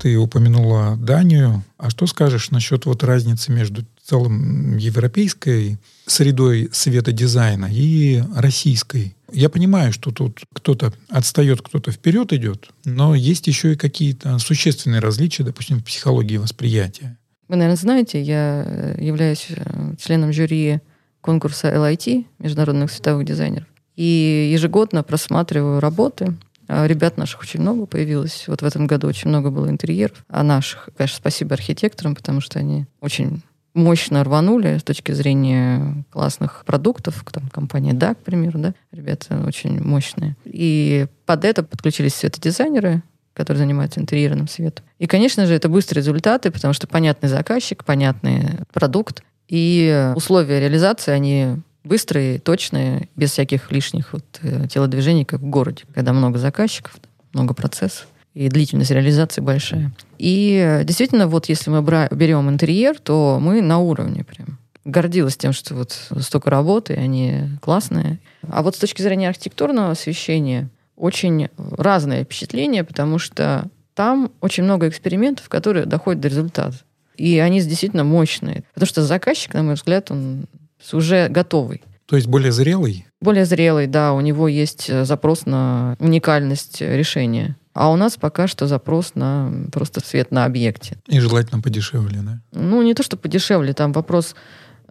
Ты 0.00 0.16
упомянула 0.16 0.96
Данию. 0.96 1.62
А 1.76 1.90
что 1.90 2.06
скажешь 2.06 2.50
насчет 2.50 2.86
вот 2.86 3.04
разницы 3.04 3.52
между 3.52 3.84
целом 4.02 4.78
европейской 4.78 5.78
средой 6.06 6.70
светодизайна 6.72 7.68
и 7.70 8.22
российской? 8.34 9.14
Я 9.30 9.50
понимаю, 9.50 9.92
что 9.92 10.10
тут 10.10 10.40
кто-то 10.54 10.94
отстает, 11.08 11.60
кто-то 11.60 11.92
вперед 11.92 12.32
идет, 12.32 12.70
но 12.86 13.14
есть 13.14 13.46
еще 13.46 13.74
и 13.74 13.76
какие-то 13.76 14.38
существенные 14.38 15.00
различия, 15.00 15.44
допустим, 15.44 15.80
в 15.80 15.84
психологии 15.84 16.38
восприятия. 16.38 17.18
Вы, 17.50 17.56
наверное, 17.56 17.76
знаете, 17.76 18.22
я 18.22 18.62
э, 18.64 18.94
являюсь 19.00 19.48
э, 19.50 19.94
членом 19.98 20.32
жюри 20.32 20.78
конкурса 21.20 21.68
LIT, 21.68 22.24
международных 22.38 22.92
световых 22.92 23.26
дизайнеров. 23.26 23.66
И 23.96 24.50
ежегодно 24.52 25.02
просматриваю 25.02 25.80
работы 25.80 26.34
а 26.68 26.86
ребят 26.86 27.16
наших 27.16 27.40
очень 27.40 27.60
много 27.60 27.86
появилось. 27.86 28.44
Вот 28.46 28.62
в 28.62 28.64
этом 28.64 28.86
году 28.86 29.08
очень 29.08 29.28
много 29.28 29.50
было 29.50 29.68
интерьеров. 29.68 30.24
А 30.28 30.44
наших, 30.44 30.90
конечно, 30.96 31.16
спасибо 31.16 31.54
архитекторам, 31.54 32.14
потому 32.14 32.40
что 32.40 32.60
они 32.60 32.86
очень 33.00 33.42
мощно 33.74 34.22
рванули 34.22 34.78
с 34.78 34.84
точки 34.84 35.10
зрения 35.10 36.04
классных 36.10 36.62
продуктов. 36.64 37.24
Там 37.32 37.48
компания 37.48 37.92
DAC, 37.92 38.14
к 38.14 38.18
примеру, 38.18 38.60
да, 38.60 38.74
ребята 38.92 39.42
очень 39.44 39.82
мощные. 39.82 40.36
И 40.44 41.08
под 41.26 41.44
это 41.44 41.64
подключились 41.64 42.14
светодизайнеры, 42.14 43.02
которые 43.40 43.62
занимаются 43.62 44.00
интерьерным 44.00 44.48
светом. 44.48 44.84
И, 44.98 45.06
конечно 45.06 45.46
же, 45.46 45.54
это 45.54 45.68
быстрые 45.70 46.02
результаты, 46.02 46.50
потому 46.50 46.74
что 46.74 46.86
понятный 46.86 47.28
заказчик, 47.28 47.84
понятный 47.84 48.58
продукт, 48.72 49.22
и 49.48 50.12
условия 50.14 50.60
реализации, 50.60 51.12
они 51.12 51.56
быстрые, 51.82 52.38
точные, 52.38 53.08
без 53.16 53.32
всяких 53.32 53.72
лишних 53.72 54.12
вот, 54.12 54.24
э, 54.42 54.68
телодвижений, 54.68 55.24
как 55.24 55.40
в 55.40 55.48
городе, 55.48 55.84
когда 55.94 56.12
много 56.12 56.38
заказчиков, 56.38 56.92
много 57.32 57.54
процессов 57.54 58.06
и 58.34 58.48
длительность 58.48 58.90
реализации 58.90 59.40
большая. 59.40 59.92
И 60.18 60.62
э, 60.62 60.84
действительно, 60.84 61.26
вот 61.26 61.48
если 61.48 61.70
мы 61.70 61.82
берем 61.82 62.48
интерьер, 62.48 62.98
то 62.98 63.38
мы 63.40 63.62
на 63.62 63.78
уровне 63.78 64.24
прям. 64.24 64.58
Гордилась 64.84 65.36
тем, 65.36 65.52
что 65.52 65.74
вот 65.74 65.96
столько 66.20 66.50
работы, 66.50 66.94
они 66.94 67.48
классные. 67.60 68.18
А 68.48 68.62
вот 68.62 68.76
с 68.76 68.78
точки 68.78 69.02
зрения 69.02 69.28
архитектурного 69.28 69.90
освещения 69.90 70.68
очень 71.00 71.48
разное 71.56 72.24
впечатление, 72.24 72.84
потому 72.84 73.18
что 73.18 73.68
там 73.94 74.32
очень 74.40 74.64
много 74.64 74.88
экспериментов, 74.88 75.48
которые 75.48 75.86
доходят 75.86 76.20
до 76.20 76.28
результата. 76.28 76.76
И 77.16 77.38
они 77.38 77.60
действительно 77.60 78.04
мощные. 78.04 78.64
Потому 78.74 78.86
что 78.86 79.02
заказчик, 79.02 79.54
на 79.54 79.62
мой 79.62 79.74
взгляд, 79.74 80.10
он 80.10 80.46
уже 80.92 81.28
готовый. 81.28 81.82
То 82.06 82.16
есть 82.16 82.28
более 82.28 82.50
зрелый? 82.50 83.06
Более 83.20 83.44
зрелый, 83.44 83.86
да. 83.86 84.14
У 84.14 84.20
него 84.20 84.48
есть 84.48 84.88
э, 84.88 85.04
запрос 85.04 85.46
на 85.46 85.96
уникальность 86.00 86.80
решения. 86.80 87.56
А 87.72 87.90
у 87.92 87.96
нас 87.96 88.16
пока 88.16 88.48
что 88.48 88.66
запрос 88.66 89.14
на 89.14 89.52
просто 89.70 90.00
свет 90.04 90.32
на 90.32 90.44
объекте. 90.44 90.96
И 91.06 91.20
желательно 91.20 91.60
подешевле, 91.60 92.20
да? 92.22 92.40
Ну, 92.52 92.82
не 92.82 92.94
то, 92.94 93.02
что 93.02 93.16
подешевле, 93.16 93.74
там 93.74 93.92
вопрос 93.92 94.34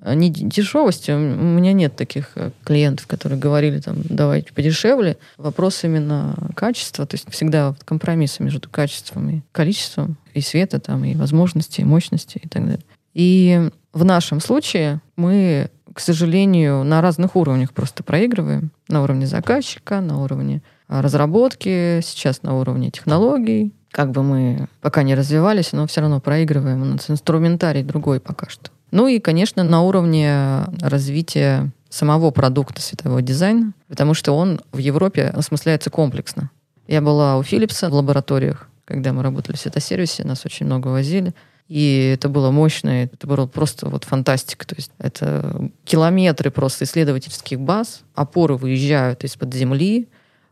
не 0.06 0.30
дешевости. 0.30 1.12
У 1.12 1.18
меня 1.18 1.74
нет 1.74 1.96
таких 1.96 2.32
э, 2.36 2.52
клиентов, 2.64 3.08
которые 3.08 3.40
говорили, 3.40 3.80
там, 3.80 3.98
давайте 4.04 4.54
подешевле. 4.54 5.18
Вопрос 5.38 5.84
именно 5.84 6.36
качества. 6.56 7.06
То 7.06 7.16
есть 7.16 7.30
всегда 7.30 7.76
компромиссы 7.86 8.44
между 8.44 8.70
качеством 8.70 9.30
и 9.30 9.42
количеством, 9.52 10.18
и 10.34 10.42
света, 10.42 10.80
там, 10.80 11.04
и 11.04 11.16
возможностей, 11.16 11.82
и 11.82 11.86
мощности 11.86 12.40
и 12.44 12.48
так 12.48 12.66
далее. 12.66 12.84
И 13.14 13.70
в 13.94 14.06
нашем 14.06 14.40
случае 14.40 15.02
мы, 15.16 15.70
к 15.94 16.00
сожалению, 16.00 16.84
на 16.84 17.02
разных 17.02 17.36
уровнях 17.36 17.74
просто 17.74 18.04
проигрываем. 18.04 18.72
На 18.88 19.04
уровне 19.04 19.28
заказчика, 19.28 20.00
на 20.00 20.22
уровне 20.22 20.62
а, 20.88 21.02
разработки, 21.02 22.02
сейчас 22.02 22.44
на 22.44 22.58
уровне 22.58 22.92
технологий. 22.92 23.74
Как 23.92 24.12
бы 24.12 24.24
мы 24.24 24.68
пока 24.82 25.04
не 25.04 25.16
развивались, 25.16 25.72
но 25.72 25.88
все 25.88 26.02
равно 26.02 26.20
проигрываем. 26.20 26.82
У 26.84 26.86
нас 26.86 27.10
инструментарий 27.10 27.84
другой 27.84 28.20
пока 28.20 28.48
что. 28.50 28.70
Ну 28.92 29.08
и, 29.08 29.20
конечно, 29.20 29.64
на 29.64 29.82
уровне 29.82 30.66
развития 30.82 31.72
самого 31.90 32.32
продукта 32.32 32.82
светового 32.82 33.22
дизайна, 33.22 33.74
потому 33.88 34.14
что 34.14 34.34
он 34.34 34.62
в 34.72 34.78
Европе 34.78 35.26
осмысляется 35.26 35.90
комплексно. 35.90 36.52
Я 36.88 37.02
была 37.02 37.38
у 37.38 37.42
Philips'а 37.42 37.90
в 37.90 37.94
лабораториях, 37.94 38.70
когда 38.86 39.14
мы 39.14 39.22
работали 39.22 39.56
в 39.56 39.60
светосервисе, 39.60 40.24
нас 40.24 40.46
очень 40.46 40.66
много 40.66 40.88
возили. 40.88 41.34
И 41.68 42.12
это 42.16 42.30
было 42.30 42.50
мощно, 42.50 43.04
это 43.04 43.28
было 43.28 43.46
просто 43.46 43.88
вот 43.88 44.04
фантастика. 44.04 44.66
То 44.66 44.74
есть 44.76 44.92
это 44.98 45.70
километры 45.86 46.50
просто 46.50 46.86
исследовательских 46.86 47.60
баз, 47.60 48.02
опоры 48.16 48.56
выезжают 48.56 49.24
из-под 49.24 49.54
земли, 49.54 50.08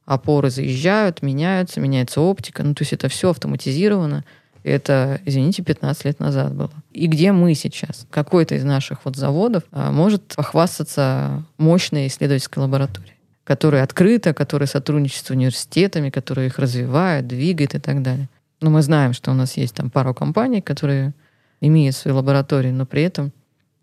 опоры 0.06 0.52
заезжают, 0.52 1.24
меняются, 1.24 1.80
меняется 1.80 2.22
оптика. 2.22 2.62
Ну, 2.62 2.76
то 2.76 2.84
есть 2.84 2.94
это 2.94 3.10
все 3.10 3.32
автоматизировано. 3.32 4.26
Это, 4.68 5.22
извините, 5.26 5.64
15 5.64 6.06
лет 6.06 6.20
назад 6.20 6.54
было. 6.54 6.72
И 6.92 7.08
где 7.08 7.32
мы 7.32 7.54
сейчас? 7.56 8.06
Какой-то 8.10 8.56
из 8.56 8.64
наших 8.64 9.06
вот 9.06 9.16
заводов 9.16 9.64
а, 9.72 9.92
может 9.92 10.36
похвастаться 10.36 11.46
мощной 11.58 12.08
исследовательской 12.08 12.64
лабораторией 12.64 13.14
которая 13.48 13.84
открыта, 13.84 14.34
которая 14.34 14.68
сотрудничает 14.68 15.26
с 15.26 15.30
университетами, 15.30 16.10
которая 16.10 16.48
их 16.48 16.60
развивает, 16.60 17.28
двигает 17.28 17.76
и 17.76 17.80
так 17.80 18.02
далее. 18.02 18.28
Но 18.60 18.70
мы 18.70 18.82
знаем, 18.82 19.14
что 19.14 19.32
у 19.32 19.34
нас 19.34 19.56
есть 19.56 19.74
там 19.74 19.90
пару 19.90 20.14
компаний, 20.14 20.60
которые 20.60 21.14
имеют 21.62 21.96
свои 21.96 22.14
лаборатории, 22.14 22.72
но 22.72 22.86
при 22.86 23.04
этом 23.04 23.32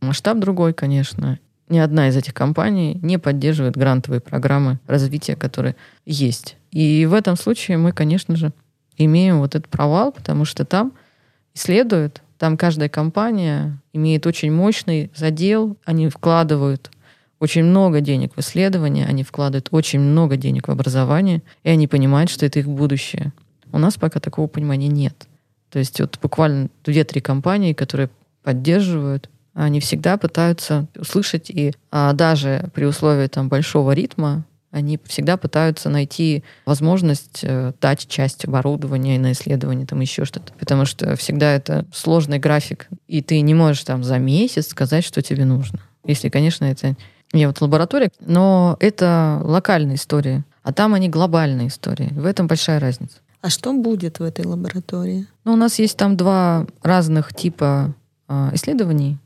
масштаб 0.03 0.39
другой, 0.39 0.75
конечно. 0.75 1.39
Ни 1.71 1.79
одна 1.79 2.09
из 2.09 2.17
этих 2.17 2.35
компаний 2.35 2.99
не 3.01 3.19
поддерживает 3.19 3.75
грантовые 3.75 4.21
программы 4.21 4.81
развития, 4.87 5.35
которые 5.35 5.77
есть. 6.05 6.59
И 6.71 7.07
в 7.07 7.15
этом 7.15 7.37
случае 7.37 7.79
мы, 7.79 7.93
конечно 7.93 8.37
же, 8.37 8.53
имеем 8.97 9.39
вот 9.39 9.55
этот 9.55 9.69
провал, 9.69 10.13
потому 10.13 10.45
что 10.45 10.65
там 10.65 10.93
исследуют, 11.55 12.23
там 12.39 12.57
каждая 12.57 12.89
компания 12.89 13.79
имеет 13.93 14.27
очень 14.27 14.53
мощный 14.53 15.11
задел, 15.15 15.77
они 15.85 16.09
вкладывают 16.09 16.91
очень 17.41 17.65
много 17.65 18.01
денег 18.01 18.35
в 18.37 18.41
исследования, 18.41 19.07
они 19.07 19.23
вкладывают 19.23 19.69
очень 19.71 20.01
много 20.01 20.37
денег 20.37 20.69
в 20.69 20.71
образование, 20.71 21.43
и 21.63 21.69
они 21.69 21.87
понимают, 21.87 22.31
что 22.31 22.47
это 22.47 22.59
их 22.59 22.69
будущее. 22.69 23.33
У 23.73 23.79
нас 23.79 23.97
пока 23.97 24.21
такого 24.21 24.47
понимания 24.47 24.89
нет. 24.89 25.27
То 25.71 25.79
есть 25.79 26.01
вот 26.01 26.19
буквально 26.23 26.69
две-три 26.85 27.21
компании, 27.21 27.73
которые 27.73 28.09
поддерживают, 28.43 29.29
они 29.55 29.81
всегда 29.81 30.17
пытаются 30.17 30.87
услышать, 30.97 31.51
и 31.51 31.73
а, 31.91 32.13
даже 32.13 32.71
при 32.75 32.85
условии 32.85 33.27
там 33.27 33.49
большого 33.49 33.93
ритма, 33.93 34.45
они 34.75 34.99
всегда 35.05 35.37
пытаются 35.37 35.89
найти 35.89 36.43
возможность 36.67 37.41
э, 37.43 37.73
дать 37.81 38.09
часть 38.09 38.45
оборудования 38.45 39.21
на 39.21 39.31
исследование, 39.31 39.87
там 39.87 40.01
еще 40.01 40.25
что-то. 40.25 40.53
Потому 40.55 40.85
что 40.85 41.15
всегда 41.15 41.53
это 41.53 41.87
сложный 41.95 42.41
график, 42.41 42.89
и 43.07 43.23
ты 43.23 43.41
не 43.41 43.55
можешь 43.55 43.85
там 43.85 44.03
за 44.03 44.19
месяц 44.19 44.67
сказать, 44.67 45.05
что 45.05 45.23
тебе 45.23 45.45
нужно. 45.45 45.79
Если, 46.05 46.29
конечно, 46.29 46.65
это 46.65 46.97
не 47.33 47.47
вот 47.47 47.61
лаборатория, 47.61 48.11
но 48.19 48.77
это 48.81 49.41
локальная 49.45 49.95
история, 49.95 50.45
а 50.65 50.73
там 50.73 50.95
они 50.95 51.09
глобальные 51.09 51.69
истории. 51.69 52.09
В 52.13 52.27
этом 52.27 52.49
большая 52.49 52.81
разница. 52.81 53.19
А 53.43 53.51
что 53.51 53.73
будет 53.73 54.19
в 54.19 54.25
этой 54.25 54.45
лаборатории? 54.45 55.29
Ну, 55.45 55.53
у 55.53 55.57
нас 55.57 55.79
есть 55.79 55.97
там 55.97 56.17
два 56.17 56.67
разных 56.83 57.33
типа 57.33 57.95
э, 58.29 58.51
исследований 58.55 59.19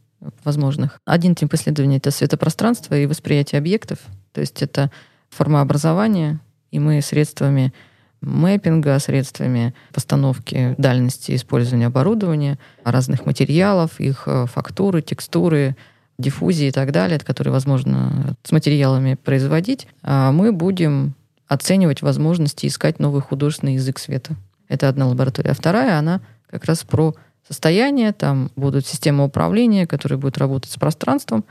возможных. 0.45 1.00
Один 1.07 1.35
тип 1.35 1.55
исследования— 1.55 1.97
это 1.99 2.11
светопространство 2.11 2.95
и 2.99 3.07
восприятие 3.07 3.61
объектов. 3.61 3.99
То 4.33 4.43
есть 4.43 4.61
это 4.61 4.90
форма 5.30 5.61
образования, 5.61 6.40
и 6.70 6.78
мы 6.78 7.00
средствами 7.00 7.73
мэппинга, 8.20 8.99
средствами 8.99 9.75
постановки 9.92 10.75
дальности 10.76 11.35
использования 11.35 11.87
оборудования, 11.87 12.58
разных 12.85 13.26
материалов, 13.26 14.00
их 14.00 14.25
э, 14.26 14.47
фактуры, 14.47 15.02
текстуры, 15.02 15.76
диффузии 16.18 16.68
и 16.68 16.73
так 16.73 16.90
далее, 16.90 17.18
которые 17.20 17.52
возможно 17.52 18.37
с 18.42 18.50
материалами 18.50 19.14
производить, 19.14 19.87
а 20.02 20.32
мы 20.32 20.52
будем 20.52 21.14
оценивать 21.47 22.02
возможности 22.02 22.66
искать 22.66 22.99
новый 22.99 23.23
художественный 23.23 23.75
язык 23.75 23.99
света. 23.99 24.35
Это 24.68 24.88
одна 24.88 25.06
лаборатория. 25.06 25.52
А 25.52 25.54
вторая, 25.54 25.99
она 25.99 26.20
как 26.50 26.64
раз 26.64 26.85
про 26.85 27.14
состояние. 27.47 28.12
Там 28.12 28.50
будут 28.54 28.87
системы 28.87 29.25
управления, 29.25 29.87
которые 29.87 30.18
будут 30.18 30.38
работать 30.38 30.70
с 30.70 30.76
пространством 30.76 31.44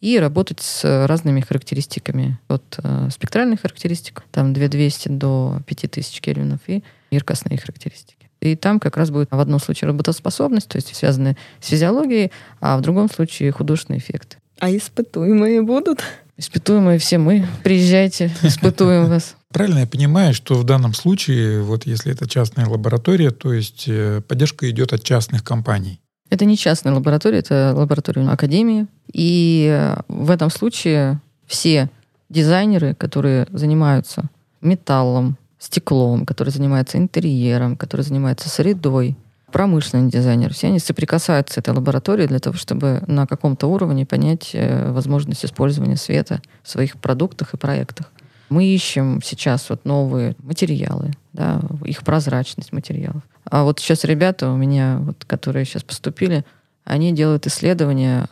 и 0.00 0.18
работать 0.18 0.60
с 0.60 1.06
разными 1.06 1.40
характеристиками. 1.40 2.38
От 2.48 2.78
э, 2.82 3.08
спектральных 3.10 3.62
характеристик, 3.62 4.22
там 4.30 4.52
2200 4.52 5.08
до 5.08 5.60
5000 5.66 6.20
кельвинов, 6.20 6.60
и 6.66 6.82
яркостные 7.10 7.58
характеристики. 7.58 8.28
И 8.40 8.56
там 8.56 8.78
как 8.78 8.96
раз 8.96 9.10
будет 9.10 9.30
в 9.30 9.38
одном 9.38 9.58
случае 9.58 9.88
работоспособность, 9.88 10.68
то 10.68 10.76
есть 10.76 10.94
связанная 10.94 11.36
с 11.60 11.68
физиологией, 11.68 12.30
а 12.60 12.76
в 12.76 12.82
другом 12.82 13.08
случае 13.10 13.52
художественный 13.52 13.98
эффект. 13.98 14.38
А 14.60 14.70
испытуемые 14.70 15.62
будут? 15.62 16.04
Испытуемые 16.36 16.98
все 16.98 17.18
мы. 17.18 17.46
Приезжайте, 17.62 18.30
испытуем 18.42 19.08
вас. 19.08 19.36
Правильно 19.52 19.80
я 19.80 19.86
понимаю, 19.86 20.34
что 20.34 20.56
в 20.56 20.64
данном 20.64 20.92
случае, 20.92 21.62
вот 21.62 21.86
если 21.86 22.12
это 22.12 22.28
частная 22.28 22.66
лаборатория, 22.66 23.30
то 23.30 23.52
есть 23.52 23.84
э, 23.86 24.20
поддержка 24.26 24.68
идет 24.68 24.92
от 24.92 25.02
частных 25.04 25.44
компаний? 25.44 26.00
Это 26.34 26.46
не 26.46 26.56
частная 26.56 26.92
лаборатория, 26.92 27.38
это 27.38 27.72
лаборатория 27.76 28.28
Академии. 28.28 28.88
И 29.12 29.68
э, 29.70 30.00
в 30.08 30.32
этом 30.32 30.50
случае 30.50 31.20
все 31.46 31.88
дизайнеры, 32.28 32.94
которые 32.94 33.46
занимаются 33.52 34.24
металлом, 34.60 35.36
стеклом, 35.60 36.26
который 36.26 36.48
занимается 36.48 36.98
интерьером, 36.98 37.76
который 37.76 38.00
занимается 38.00 38.48
средой, 38.48 39.16
промышленный 39.52 40.10
дизайнер. 40.10 40.52
Все 40.52 40.66
они 40.66 40.80
соприкасаются 40.80 41.54
с 41.54 41.58
этой 41.58 41.72
лабораторией 41.72 42.26
для 42.26 42.40
того, 42.40 42.56
чтобы 42.56 43.04
на 43.06 43.28
каком-то 43.28 43.68
уровне 43.68 44.04
понять 44.04 44.50
э, 44.54 44.90
возможность 44.90 45.44
использования 45.44 45.96
света 45.96 46.42
в 46.64 46.68
своих 46.68 46.96
продуктах 46.96 47.54
и 47.54 47.56
проектах. 47.56 48.10
Мы 48.54 48.66
ищем 48.66 49.20
сейчас 49.20 49.68
вот 49.68 49.84
новые 49.84 50.36
материалы, 50.38 51.10
да, 51.32 51.60
их 51.84 52.04
прозрачность 52.04 52.72
материалов. 52.72 53.24
А 53.50 53.64
вот 53.64 53.80
сейчас 53.80 54.04
ребята 54.04 54.48
у 54.48 54.56
меня, 54.56 54.98
вот, 55.00 55.24
которые 55.24 55.64
сейчас 55.64 55.82
поступили, 55.82 56.44
они 56.84 57.10
делают 57.10 57.48
исследования 57.48 58.28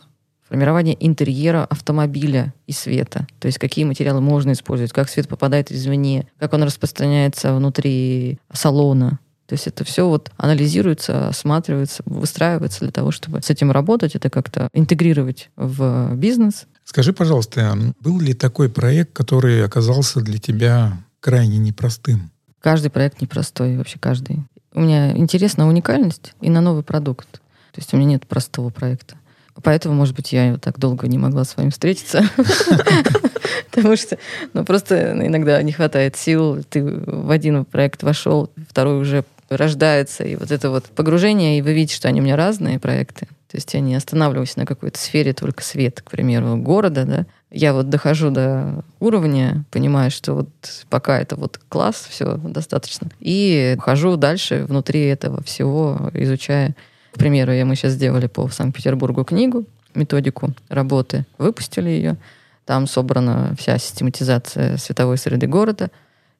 формирование 0.47 0.95
интерьера 1.05 1.65
автомобиля 1.65 2.53
и 2.67 2.71
света. 2.71 3.27
То 3.39 3.47
есть 3.47 3.57
какие 3.57 3.83
материалы 3.83 4.21
можно 4.21 4.53
использовать, 4.53 4.93
как 4.93 5.09
свет 5.09 5.27
попадает 5.27 5.73
извне, 5.73 6.27
как 6.39 6.53
он 6.53 6.63
распространяется 6.63 7.53
внутри 7.53 8.39
салона. 8.53 9.19
То 9.47 9.55
есть 9.55 9.67
это 9.67 9.83
все 9.83 10.07
вот 10.07 10.31
анализируется, 10.37 11.27
осматривается, 11.27 12.01
выстраивается 12.05 12.79
для 12.79 12.91
того, 12.91 13.11
чтобы 13.11 13.41
с 13.41 13.49
этим 13.49 13.71
работать, 13.71 14.15
это 14.15 14.29
как-то 14.29 14.69
интегрировать 14.71 15.49
в 15.57 16.15
бизнес. 16.15 16.65
Скажи, 16.85 17.13
пожалуйста, 17.13 17.77
был 17.99 18.19
ли 18.19 18.33
такой 18.33 18.69
проект, 18.69 19.13
который 19.13 19.63
оказался 19.63 20.21
для 20.21 20.37
тебя 20.37 20.97
крайне 21.19 21.57
непростым? 21.57 22.31
Каждый 22.59 22.89
проект 22.89 23.21
непростой, 23.21 23.77
вообще 23.77 23.99
каждый. 23.99 24.39
У 24.73 24.81
меня 24.81 25.15
интерес 25.15 25.57
на 25.57 25.67
уникальность 25.67 26.33
и 26.41 26.49
на 26.49 26.61
новый 26.61 26.83
продукт. 26.83 27.27
То 27.71 27.79
есть 27.79 27.93
у 27.93 27.97
меня 27.97 28.07
нет 28.09 28.27
простого 28.27 28.69
проекта. 28.69 29.15
Поэтому, 29.61 29.95
может 29.95 30.15
быть, 30.15 30.33
я 30.33 30.57
так 30.57 30.79
долго 30.79 31.07
не 31.07 31.17
могла 31.17 31.43
с 31.43 31.55
вами 31.55 31.69
встретиться. 31.69 32.23
Потому 33.71 33.95
что, 33.95 34.17
ну, 34.53 34.65
просто 34.65 35.13
иногда 35.25 35.61
не 35.61 35.71
хватает 35.71 36.15
сил. 36.15 36.63
Ты 36.69 36.83
в 36.83 37.29
один 37.29 37.65
проект 37.65 38.03
вошел, 38.03 38.49
второй 38.69 38.99
уже 38.99 39.25
рождается. 39.49 40.23
И 40.23 40.35
вот 40.35 40.51
это 40.51 40.69
вот 40.69 40.85
погружение, 40.85 41.57
и 41.57 41.61
вы 41.61 41.73
видите, 41.73 41.95
что 41.95 42.07
они 42.07 42.21
у 42.21 42.23
меня 42.23 42.35
разные 42.35 42.79
проекты. 42.79 43.27
То 43.53 43.57
есть 43.57 43.71
я 43.75 43.81
не 43.81 43.93
останавливаюсь 43.93 44.55
на 44.55 44.65
какой-то 44.65 44.97
сфере 44.97 45.31
только 45.31 45.61
свет, 45.63 46.01
к 46.01 46.09
примеру, 46.09 46.57
города, 46.57 47.05
да. 47.05 47.27
Я 47.51 47.73
вот 47.73 47.87
дохожу 47.87 48.31
до 48.31 48.83
уровня, 48.99 49.63
понимаю, 49.69 50.09
что 50.09 50.33
вот 50.33 50.49
пока 50.89 51.19
это 51.21 51.35
вот 51.35 51.59
класс, 51.69 52.07
все 52.09 52.37
достаточно. 52.37 53.09
И 53.19 53.75
хожу 53.77 54.17
дальше 54.17 54.65
внутри 54.67 55.01
этого 55.05 55.43
всего, 55.43 56.09
изучая 56.15 56.75
к 57.11 57.19
примеру, 57.19 57.51
я, 57.53 57.63
мы 57.63 57.75
сейчас 57.75 57.91
сделали 57.93 58.25
по 58.25 58.47
Санкт-Петербургу 58.47 59.23
книгу, 59.23 59.65
методику 59.93 60.55
работы, 60.67 61.27
выпустили 61.37 61.89
ее. 61.89 62.17
Там 62.65 62.87
собрана 62.87 63.55
вся 63.55 63.77
систематизация 63.77 64.77
световой 64.77 65.19
среды 65.19 65.45
города. 65.45 65.91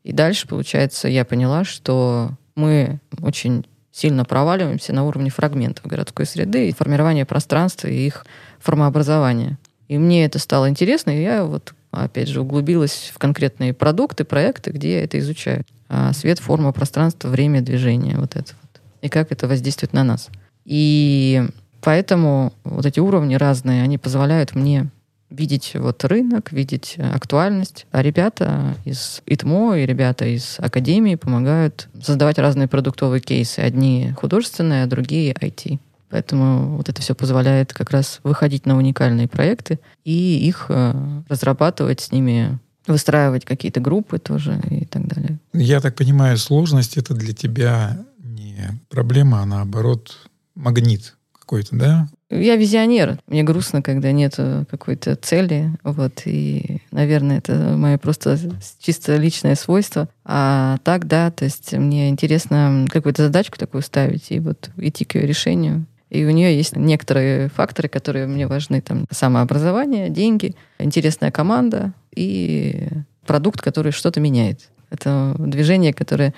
И 0.03 0.13
дальше, 0.13 0.47
получается, 0.47 1.07
я 1.07 1.25
поняла, 1.25 1.63
что 1.63 2.31
мы 2.55 2.99
очень 3.21 3.67
сильно 3.93 4.25
проваливаемся 4.25 4.91
на 4.91 5.05
уровне 5.05 5.29
фрагментов 5.29 5.85
городской 5.85 6.25
среды 6.25 6.67
и 6.67 6.73
формирования 6.73 7.25
пространства 7.25 7.87
и 7.87 8.07
их 8.07 8.25
формообразования. 8.59 9.57
И 9.87 9.97
мне 9.97 10.25
это 10.25 10.39
стало 10.39 10.67
интересно, 10.67 11.11
и 11.11 11.21
я 11.21 11.45
вот, 11.45 11.73
опять 11.91 12.27
же, 12.27 12.41
углубилась 12.41 13.11
в 13.13 13.19
конкретные 13.19 13.73
продукты, 13.73 14.23
проекты, 14.23 14.71
где 14.71 14.93
я 14.93 15.03
это 15.03 15.19
изучаю. 15.19 15.63
А 15.89 16.11
свет, 16.13 16.39
форма, 16.39 16.71
пространство, 16.71 17.29
время, 17.29 17.61
движение, 17.61 18.17
вот 18.17 18.35
это 18.35 18.53
вот. 18.61 18.81
И 19.01 19.09
как 19.09 19.31
это 19.31 19.47
воздействует 19.47 19.93
на 19.93 20.03
нас. 20.03 20.29
И 20.65 21.43
поэтому 21.81 22.53
вот 22.63 22.85
эти 22.85 22.99
уровни 22.99 23.35
разные, 23.35 23.83
они 23.83 23.99
позволяют 23.99 24.55
мне 24.55 24.89
видеть 25.33 25.71
вот 25.75 26.03
рынок, 26.05 26.51
видеть 26.51 26.95
актуальность. 26.97 27.85
А 27.91 28.01
ребята 28.01 28.75
из 28.85 29.21
ИТМО 29.25 29.79
и 29.79 29.85
ребята 29.85 30.25
из 30.25 30.57
Академии 30.59 31.15
помогают 31.15 31.89
создавать 32.01 32.37
разные 32.37 32.67
продуктовые 32.67 33.21
кейсы. 33.21 33.59
Одни 33.59 34.13
художественные, 34.17 34.83
а 34.83 34.87
другие 34.87 35.33
IT. 35.33 35.79
Поэтому 36.09 36.77
вот 36.77 36.89
это 36.89 37.01
все 37.01 37.15
позволяет 37.15 37.73
как 37.73 37.89
раз 37.89 38.19
выходить 38.23 38.67
на 38.67 38.77
уникальные 38.77 39.27
проекты 39.27 39.79
и 40.05 40.47
их 40.47 40.67
э, 40.69 40.93
разрабатывать 41.27 42.01
с 42.01 42.11
ними 42.11 42.59
выстраивать 42.85 43.45
какие-то 43.45 43.79
группы 43.79 44.19
тоже 44.19 44.61
и 44.69 44.85
так 44.85 45.07
далее. 45.07 45.39
Я 45.53 45.81
так 45.81 45.95
понимаю, 45.95 46.37
сложность 46.37 46.97
это 46.97 47.15
для 47.15 47.33
тебя 47.33 47.97
не 48.19 48.79
проблема, 48.89 49.41
а 49.41 49.45
наоборот 49.45 50.29
магнит 50.53 51.15
какой-то, 51.31 51.75
да? 51.75 52.09
Я 52.35 52.55
визионер. 52.55 53.19
Мне 53.27 53.43
грустно, 53.43 53.81
когда 53.81 54.11
нет 54.11 54.35
какой-то 54.69 55.15
цели. 55.15 55.71
Вот. 55.83 56.23
И, 56.25 56.81
наверное, 56.91 57.37
это 57.37 57.53
мое 57.77 57.97
просто 57.97 58.37
чисто 58.79 59.17
личное 59.17 59.55
свойство. 59.55 60.09
А 60.25 60.77
так, 60.83 61.07
да, 61.07 61.29
то 61.31 61.45
есть 61.45 61.73
мне 61.73 62.09
интересно 62.09 62.85
какую-то 62.89 63.23
задачку 63.23 63.57
такую 63.57 63.81
ставить 63.83 64.31
и 64.31 64.39
вот 64.39 64.69
идти 64.77 65.05
к 65.05 65.15
ее 65.15 65.27
решению. 65.27 65.85
И 66.09 66.25
у 66.25 66.29
нее 66.29 66.55
есть 66.55 66.75
некоторые 66.75 67.49
факторы, 67.49 67.89
которые 67.89 68.27
мне 68.27 68.47
важны. 68.47 68.81
Там 68.81 69.05
самообразование, 69.09 70.09
деньги, 70.09 70.55
интересная 70.79 71.31
команда 71.31 71.93
и 72.15 72.87
продукт, 73.25 73.61
который 73.61 73.91
что-то 73.91 74.19
меняет. 74.19 74.69
Это 74.89 75.35
движение, 75.39 75.93
которое 75.93 76.33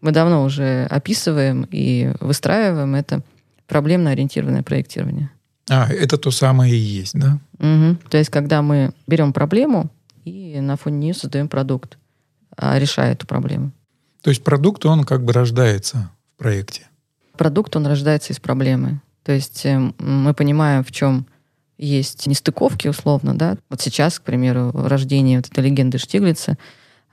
мы 0.00 0.12
давно 0.12 0.44
уже 0.44 0.86
описываем 0.90 1.66
и 1.70 2.12
выстраиваем. 2.20 2.94
Это 2.94 3.22
проблемно-ориентированное 3.66 4.62
проектирование. 4.62 5.30
А, 5.68 5.88
это 5.90 6.16
то 6.16 6.30
самое 6.30 6.72
и 6.72 6.78
есть, 6.78 7.18
да? 7.18 7.38
Угу. 7.58 7.96
То 8.08 8.18
есть, 8.18 8.30
когда 8.30 8.62
мы 8.62 8.92
берем 9.06 9.32
проблему 9.32 9.90
и 10.24 10.60
на 10.60 10.76
фоне 10.76 10.98
нее 10.98 11.14
создаем 11.14 11.48
продукт, 11.48 11.98
а, 12.56 12.78
решая 12.78 13.12
эту 13.12 13.26
проблему. 13.26 13.72
То 14.22 14.30
есть 14.30 14.42
продукт, 14.42 14.84
он 14.86 15.04
как 15.04 15.24
бы 15.24 15.32
рождается 15.32 16.10
в 16.34 16.38
проекте? 16.38 16.88
Продукт, 17.36 17.76
он 17.76 17.86
рождается 17.86 18.32
из 18.32 18.40
проблемы. 18.40 19.00
То 19.22 19.32
есть 19.32 19.66
э, 19.66 19.92
мы 19.98 20.34
понимаем, 20.34 20.84
в 20.84 20.90
чем 20.90 21.26
есть 21.78 22.26
нестыковки, 22.26 22.88
условно, 22.88 23.36
да. 23.36 23.56
Вот 23.68 23.80
сейчас, 23.80 24.18
к 24.18 24.22
примеру, 24.22 24.70
рождение 24.72 25.38
вот 25.38 25.48
этой 25.48 25.64
легенды 25.64 25.98
Штиглица, 25.98 26.56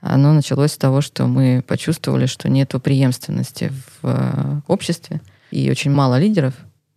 оно 0.00 0.32
началось 0.32 0.72
с 0.72 0.78
того, 0.78 1.00
что 1.00 1.26
мы 1.26 1.62
почувствовали, 1.66 2.26
что 2.26 2.48
нет 2.48 2.72
преемственности 2.82 3.72
в 4.02 4.06
э, 4.08 4.60
обществе, 4.66 5.20
и 5.50 5.70
очень 5.70 5.90
мало 5.90 6.18
лидеров, 6.18 6.54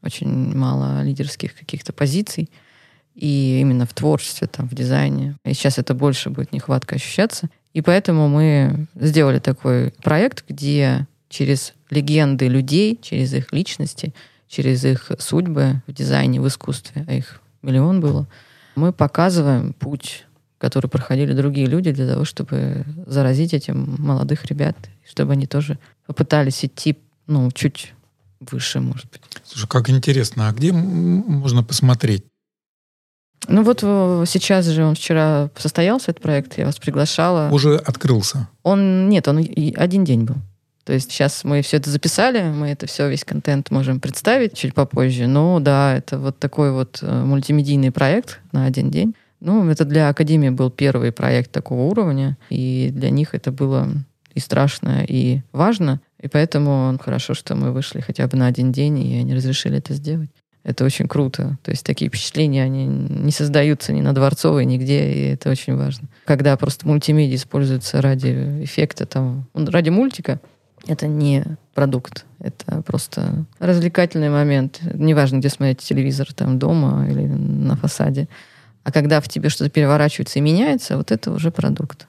очень 0.08 0.56
мало 0.56 1.04
лидерских 1.04 1.54
каких-то 1.56 1.94
позиций, 1.94 2.50
и 3.14 3.60
именно 3.62 3.86
в 3.86 3.94
творчестве, 3.94 4.48
там, 4.48 4.68
в 4.68 4.74
дизайне. 4.74 5.38
И 5.46 5.54
сейчас 5.54 5.78
это 5.78 5.94
больше 5.94 6.30
будет 6.30 6.52
нехватка 6.52 6.96
ощущаться. 6.96 7.50
И 7.74 7.82
поэтому 7.82 8.28
мы 8.28 8.88
сделали 8.96 9.40
такой 9.40 9.92
проект, 10.04 10.44
где 10.50 11.08
через 11.30 11.74
легенды 11.92 12.48
людей, 12.48 13.00
через 13.02 13.34
их 13.34 13.54
личности— 13.54 14.16
через 14.48 14.86
их 14.86 15.12
судьбы 15.20 15.82
в 15.88 15.94
дизайне, 15.94 16.42
в 16.42 16.48
искусстве, 16.48 17.06
а 17.08 17.14
их 17.14 17.42
миллион 17.62 18.00
было, 18.00 18.28
мы 18.76 18.94
показываем 18.94 19.74
путь, 19.74 20.26
который 20.58 20.88
проходили 20.88 21.34
другие 21.34 21.68
люди 21.68 21.92
для 21.92 22.08
того, 22.08 22.26
чтобы 22.26 22.86
заразить 23.06 23.54
этим 23.54 23.96
молодых 23.98 24.46
ребят, 24.46 24.78
чтобы 25.08 25.34
они 25.34 25.48
тоже 25.48 25.78
попытались 26.06 26.64
идти, 26.64 26.98
ну, 27.28 27.52
чуть 27.52 27.94
выше, 28.40 28.80
может 28.80 29.10
быть. 29.12 29.22
Слушай, 29.44 29.68
как 29.68 29.90
интересно, 29.90 30.50
а 30.50 30.54
где 30.54 30.72
можно 30.72 31.64
посмотреть? 31.64 32.26
Ну 33.48 33.64
вот 33.64 33.80
э, 33.84 34.24
сейчас 34.28 34.66
же 34.66 34.84
он 34.84 34.96
вчера 34.96 35.50
состоялся, 35.58 36.12
этот 36.12 36.22
проект, 36.22 36.58
я 36.58 36.66
вас 36.66 36.78
приглашала. 36.78 37.50
Уже 37.52 37.78
открылся? 37.78 38.50
Он, 38.64 39.10
нет, 39.10 39.28
он 39.28 39.38
один 39.76 40.04
день 40.04 40.24
был. 40.24 40.36
То 40.84 40.94
есть 40.94 41.12
сейчас 41.12 41.44
мы 41.44 41.62
все 41.62 41.78
это 41.78 41.90
записали, 41.90 42.44
мы 42.44 42.70
это 42.70 42.88
все, 42.88 43.10
весь 43.10 43.26
контент 43.26 43.72
можем 43.72 44.00
представить 44.00 44.58
чуть 44.58 44.74
попозже. 44.74 45.28
Но 45.28 45.60
да, 45.60 45.96
это 45.96 46.18
вот 46.18 46.40
такой 46.40 46.72
вот 46.72 47.00
э, 47.02 47.24
мультимедийный 47.24 47.92
проект 47.92 48.40
на 48.52 48.66
один 48.66 48.90
день. 48.90 49.14
Ну, 49.40 49.70
это 49.70 49.86
для 49.86 50.10
Академии 50.10 50.50
был 50.50 50.72
первый 50.72 51.12
проект 51.12 51.52
такого 51.52 51.84
уровня, 51.84 52.38
и 52.50 52.90
для 52.92 53.10
них 53.10 53.36
это 53.36 53.52
было 53.52 53.90
и 54.34 54.40
страшно, 54.40 55.04
и 55.08 55.42
важно. 55.52 56.00
И 56.22 56.28
поэтому 56.28 56.98
хорошо, 57.00 57.34
что 57.34 57.56
мы 57.56 57.72
вышли 57.72 58.00
хотя 58.00 58.28
бы 58.28 58.38
на 58.38 58.48
один 58.48 58.72
день, 58.72 59.00
и 59.00 59.18
они 59.18 59.36
разрешили 59.36 59.78
это 59.78 59.94
сделать. 59.94 60.30
Это 60.64 60.84
очень 60.84 61.08
круто. 61.08 61.58
То 61.64 61.72
есть 61.72 61.86
такие 61.86 62.10
впечатления, 62.10 62.64
они 62.64 62.86
не 62.86 63.32
создаются 63.32 63.94
ни 63.94 64.02
на 64.02 64.14
Дворцовой, 64.14 64.66
нигде, 64.66 65.14
и 65.14 65.22
это 65.30 65.50
очень 65.50 65.76
важно. 65.78 66.10
Когда 66.26 66.58
просто 66.58 66.86
мультимедиа 66.86 67.36
используется 67.36 68.02
ради 68.02 68.64
эффекта, 68.64 69.06
там, 69.06 69.48
ради 69.54 69.90
мультика, 69.90 70.42
это 70.86 71.08
не 71.08 71.44
продукт, 71.74 72.26
это 72.40 72.82
просто 72.82 73.46
развлекательный 73.60 74.30
момент. 74.30 74.82
Неважно, 74.94 75.38
где 75.38 75.50
смотреть 75.50 75.80
телевизор, 75.80 76.34
там 76.34 76.60
дома 76.60 77.08
или 77.10 77.26
на 77.26 77.76
фасаде. 77.78 78.28
А 78.84 78.92
когда 78.92 79.22
в 79.22 79.28
тебе 79.28 79.50
что-то 79.50 79.70
переворачивается 79.70 80.40
и 80.40 80.42
меняется, 80.42 80.98
вот 80.98 81.12
это 81.12 81.32
уже 81.32 81.52
продукт. 81.52 82.08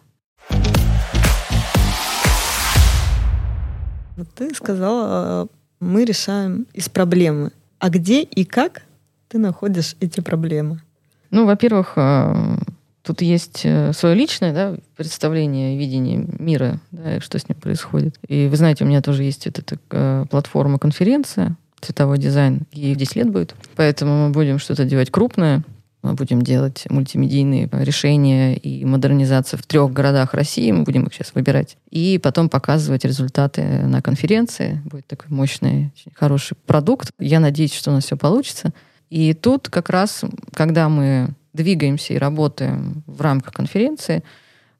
Вот 4.19 4.27
ты 4.35 4.53
сказала, 4.53 5.47
мы 5.79 6.05
решаем 6.05 6.67
из 6.75 6.89
проблемы. 6.89 7.53
А 7.79 7.89
где 7.89 8.23
и 8.23 8.45
как 8.45 8.83
ты 9.29 9.39
находишь 9.39 9.95
эти 10.01 10.21
проблемы? 10.21 10.83
Ну, 11.31 11.47
во-первых, 11.47 11.93
а, 11.95 12.59
Тут 13.09 13.23
есть 13.23 13.63
э, 13.65 13.95
свое 13.95 14.15
личное 14.15 14.53
да, 14.53 14.77
представление, 14.97 15.79
видение 15.79 16.27
мира, 16.39 16.79
да, 16.91 17.21
что 17.21 17.39
с 17.39 17.49
ним 17.49 17.57
происходит. 17.59 18.19
И 18.29 18.49
вы 18.49 18.57
знаете, 18.57 18.85
у 18.85 18.87
меня 18.87 19.01
тоже 19.01 19.23
есть 19.23 19.47
эта 19.47 19.79
э, 19.91 20.27
платформа 20.29 20.79
конференция 20.79 21.57
цветовой 21.81 22.19
дизайн. 22.19 22.65
Ей 22.71 22.95
10 22.95 23.17
лет 23.17 23.31
будет. 23.31 23.55
Поэтому 23.77 24.27
мы 24.27 24.31
будем 24.35 24.59
что-то 24.59 24.85
делать 24.85 25.11
крупное. 25.11 25.63
Мы 26.09 26.15
будем 26.15 26.41
делать 26.41 26.87
мультимедийные 26.89 27.69
решения 27.71 28.57
и 28.57 28.83
модернизацию 28.87 29.59
в 29.59 29.67
трех 29.67 29.93
городах 29.93 30.33
России. 30.33 30.73
Мы 30.73 30.85
будем 30.85 31.05
их 31.05 31.13
сейчас 31.13 31.35
выбирать. 31.35 31.77
И 31.91 32.19
потом 32.19 32.49
показывать 32.49 33.05
результаты 33.05 33.63
на 33.63 34.01
конференции. 34.01 34.81
Будет 34.87 35.07
такой 35.07 35.29
мощный, 35.29 35.93
очень 35.95 36.13
хороший 36.15 36.57
продукт. 36.67 37.11
Я 37.19 37.41
надеюсь, 37.41 37.75
что 37.75 37.91
у 37.91 37.93
нас 37.93 38.07
все 38.07 38.17
получится. 38.17 38.73
И 39.11 39.35
тут 39.35 39.69
как 39.69 39.91
раз, 39.91 40.25
когда 40.55 40.89
мы 40.89 41.35
двигаемся 41.53 42.15
и 42.15 42.19
работаем 42.19 43.03
в 43.07 43.21
рамках 43.21 43.53
конференции, 43.53 44.25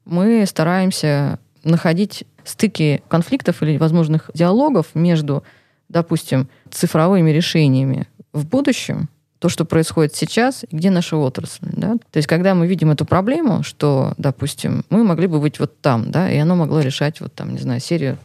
мы 0.05 0.47
стараемся 0.47 1.37
находить 1.63 2.23
стыки 2.43 3.03
конфликтов 3.07 3.61
или 3.61 3.77
возможных 3.77 4.31
диалогов 4.33 4.95
между, 4.95 5.43
допустим, 5.89 6.49
цифровыми 6.71 7.29
решениями 7.29 8.07
в 8.33 8.47
будущем, 8.47 9.09
то, 9.39 9.49
что 9.49 9.65
происходит 9.65 10.15
сейчас, 10.15 10.65
и 10.69 10.75
где 10.75 10.89
наша 10.89 11.15
отрасль. 11.17 11.67
Да? 11.71 11.95
То 12.11 12.17
есть, 12.17 12.27
когда 12.27 12.53
мы 12.53 12.67
видим 12.67 12.91
эту 12.91 13.05
проблему, 13.05 13.63
что, 13.63 14.13
допустим, 14.17 14.83
мы 14.89 15.03
могли 15.03 15.27
бы 15.27 15.39
быть 15.39 15.59
вот 15.59 15.79
там, 15.81 16.11
да, 16.11 16.29
и 16.29 16.37
оно 16.37 16.55
могло 16.55 16.81
решать 16.81 17.21
вот 17.21 17.33
там, 17.33 17.53
не 17.53 17.59
знаю, 17.59 17.79
серию 17.79 18.17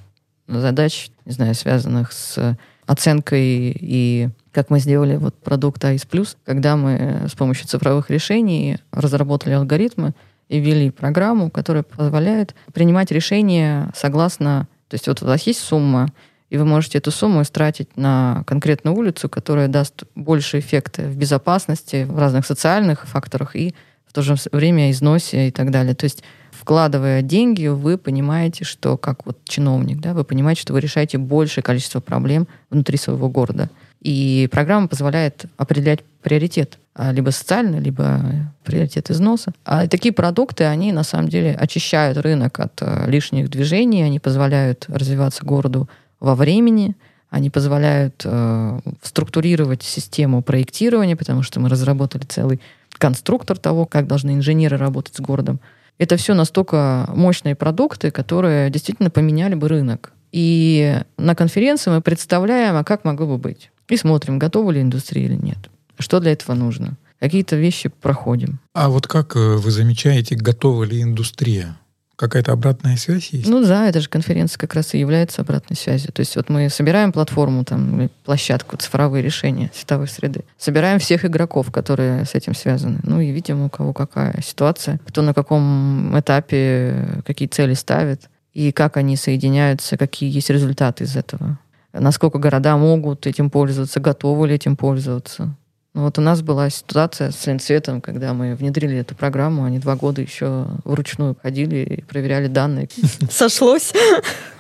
задач, 0.49 1.11
не 1.25 1.33
знаю, 1.33 1.55
связанных 1.55 2.13
с 2.13 2.57
оценкой 2.87 3.77
и 3.81 4.29
как 4.53 4.71
мы 4.71 4.79
сделали 4.79 5.17
вот 5.17 5.35
продукт 5.35 5.85
АИС 5.85 6.05
Плюс, 6.05 6.37
когда 6.45 6.77
мы 6.77 7.27
с 7.29 7.33
помощью 7.33 7.67
цифровых 7.67 8.11
решений 8.11 8.79
разработали 8.93 9.55
алгоритмы 9.55 10.15
и 10.49 10.61
ввели 10.61 10.91
программу, 10.91 11.51
которая 11.51 11.83
позволяет 11.83 12.55
принимать 12.73 13.11
решения 13.11 13.91
согласно... 13.95 14.69
То 14.89 14.95
есть 14.95 15.09
вот 15.09 15.23
у 15.23 15.27
вас 15.27 15.43
есть 15.43 15.61
сумма, 15.61 16.11
и 16.55 16.57
вы 16.57 16.65
можете 16.65 16.99
эту 16.99 17.11
сумму 17.11 17.43
истратить 17.43 17.97
на 17.97 18.45
конкретную 18.47 18.97
улицу, 18.97 19.29
которая 19.29 19.67
даст 19.67 20.05
больше 20.15 20.61
эффекта 20.61 21.03
в 21.03 21.17
безопасности, 21.17 22.07
в 22.09 22.17
разных 22.17 22.47
социальных 22.47 23.09
факторах 23.09 23.57
и 23.57 23.75
в 24.07 24.13
то 24.13 24.23
же 24.23 24.37
время 24.53 24.93
износе 24.93 25.49
и 25.49 25.51
так 25.51 25.73
далее. 25.73 25.97
То 25.97 26.05
есть 26.05 26.23
вкладывая 26.53 27.23
деньги, 27.23 27.67
вы 27.67 27.99
понимаете, 27.99 28.65
что 28.65 28.97
как 28.97 29.27
вот 29.27 29.39
чиновник, 29.47 29.99
да, 29.99 30.15
вы 30.15 30.23
понимаете, 30.23 30.61
что 30.61 30.75
вы 30.75 30.81
решаете 30.81 31.19
большее 31.19 31.65
количество 31.65 31.99
проблем 31.99 32.47
внутри 32.71 32.99
своего 32.99 33.29
города. 33.29 33.69
И 34.01 34.49
программа 34.53 34.87
позволяет 34.87 35.47
определять 35.57 36.05
приоритет 36.23 36.79
а, 36.95 37.11
либо 37.11 37.31
социальный, 37.31 37.81
либо 37.81 38.21
приоритет 38.63 39.11
износа. 39.11 39.53
А 39.65 39.89
такие 39.89 40.15
продукты, 40.15 40.63
они 40.63 40.93
на 40.93 41.03
самом 41.03 41.29
деле 41.29 41.53
очищают 41.53 42.17
рынок 42.19 42.61
от 42.61 42.81
а, 42.81 43.07
лишних 43.09 43.51
движений, 43.51 44.05
они 44.05 44.21
позволяют 44.21 44.85
развиваться 44.87 45.45
городу 45.45 45.89
во 46.25 46.35
времени, 46.35 46.97
они 47.31 47.51
позволяют 47.51 48.23
э, 48.25 48.81
структурировать 49.03 49.83
систему 49.83 50.43
проектирования, 50.43 51.17
потому 51.17 51.43
что 51.43 51.61
мы 51.61 51.69
разработали 51.69 52.25
целый 52.25 52.61
конструктор 52.99 53.59
того, 53.59 53.87
как 53.87 54.07
должны 54.07 54.35
инженеры 54.35 54.77
работать 54.77 55.17
с 55.17 55.21
городом. 55.21 55.61
Это 55.99 56.17
все 56.17 56.35
настолько 56.35 57.09
мощные 57.15 57.55
продукты, 57.55 58.11
которые 58.11 58.71
действительно 58.71 59.11
поменяли 59.11 59.55
бы 59.55 59.69
рынок. 59.69 60.13
И 60.33 61.01
на 61.17 61.35
конференции 61.35 61.91
мы 61.91 62.01
представляем, 62.01 62.77
а 62.77 62.85
как 62.85 63.05
могло 63.05 63.27
бы 63.27 63.39
быть. 63.39 63.71
И 63.89 63.97
смотрим, 63.97 64.39
готова 64.39 64.71
ли 64.73 64.81
индустрия 64.81 65.27
или 65.27 65.37
нет. 65.37 65.71
Что 65.99 66.21
для 66.21 66.33
этого 66.33 66.57
нужно. 66.57 66.97
Какие-то 67.21 67.57
вещи 67.57 67.89
проходим. 67.89 68.59
А 68.75 68.89
вот 68.89 69.07
как 69.07 69.37
э, 69.37 69.57
вы 69.57 69.71
замечаете, 69.71 70.35
готова 70.35 70.85
ли 70.85 71.03
индустрия? 71.03 71.77
Какая-то 72.17 72.53
обратная 72.53 72.97
связь 72.97 73.31
есть? 73.31 73.49
Ну 73.49 73.63
да, 73.63 73.89
эта 73.89 74.01
же 74.01 74.09
конференция 74.09 74.59
как 74.59 74.75
раз 74.75 74.95
и 74.95 74.99
является 74.99 75.43
обратной 75.43 75.77
связью. 75.77 76.13
То 76.13 76.21
есть 76.21 76.37
вот 76.37 76.49
мы 76.49 76.69
собираем 76.69 77.13
платформу, 77.13 77.65
там, 77.65 78.09
площадку, 78.25 78.77
цифровые 78.77 79.23
решения 79.23 79.71
световой 79.75 80.09
среды. 80.09 80.45
Собираем 80.57 80.99
всех 80.99 81.25
игроков, 81.25 81.73
которые 81.73 82.25
с 82.25 82.35
этим 82.35 82.55
связаны. 82.55 83.01
Ну 83.03 83.21
и 83.21 83.31
видим, 83.31 83.63
у 83.63 83.69
кого 83.69 83.93
какая 83.93 84.41
ситуация, 84.43 85.01
кто 85.07 85.23
на 85.23 85.35
каком 85.35 86.19
этапе 86.19 87.23
какие 87.27 87.49
цели 87.49 87.75
ставит, 87.75 88.29
и 88.53 88.71
как 88.71 88.97
они 88.97 89.17
соединяются, 89.17 89.97
какие 89.97 90.33
есть 90.33 90.51
результаты 90.51 91.05
из 91.05 91.17
этого 91.17 91.59
насколько 92.01 92.39
города 92.39 92.77
могут 92.77 93.27
этим 93.27 93.51
пользоваться, 93.51 94.01
готовы 94.01 94.49
ли 94.49 94.55
этим 94.55 94.77
пользоваться. 94.77 95.55
Ну, 95.95 96.03
вот 96.03 96.19
у 96.19 96.21
нас 96.21 96.43
была 96.43 96.71
ситуация 96.71 97.31
с 97.31 97.47
Ленцветом, 97.47 98.01
когда 98.01 98.35
мы 98.35 98.57
внедрили 98.57 98.97
эту 98.99 99.15
программу, 99.15 99.63
они 99.63 99.79
два 99.79 99.95
года 99.95 100.21
еще 100.21 100.67
вручную 100.85 101.37
ходили 101.41 101.77
и 101.77 102.03
проверяли 102.03 102.49
данные. 102.49 102.89
Сошлось? 103.31 103.93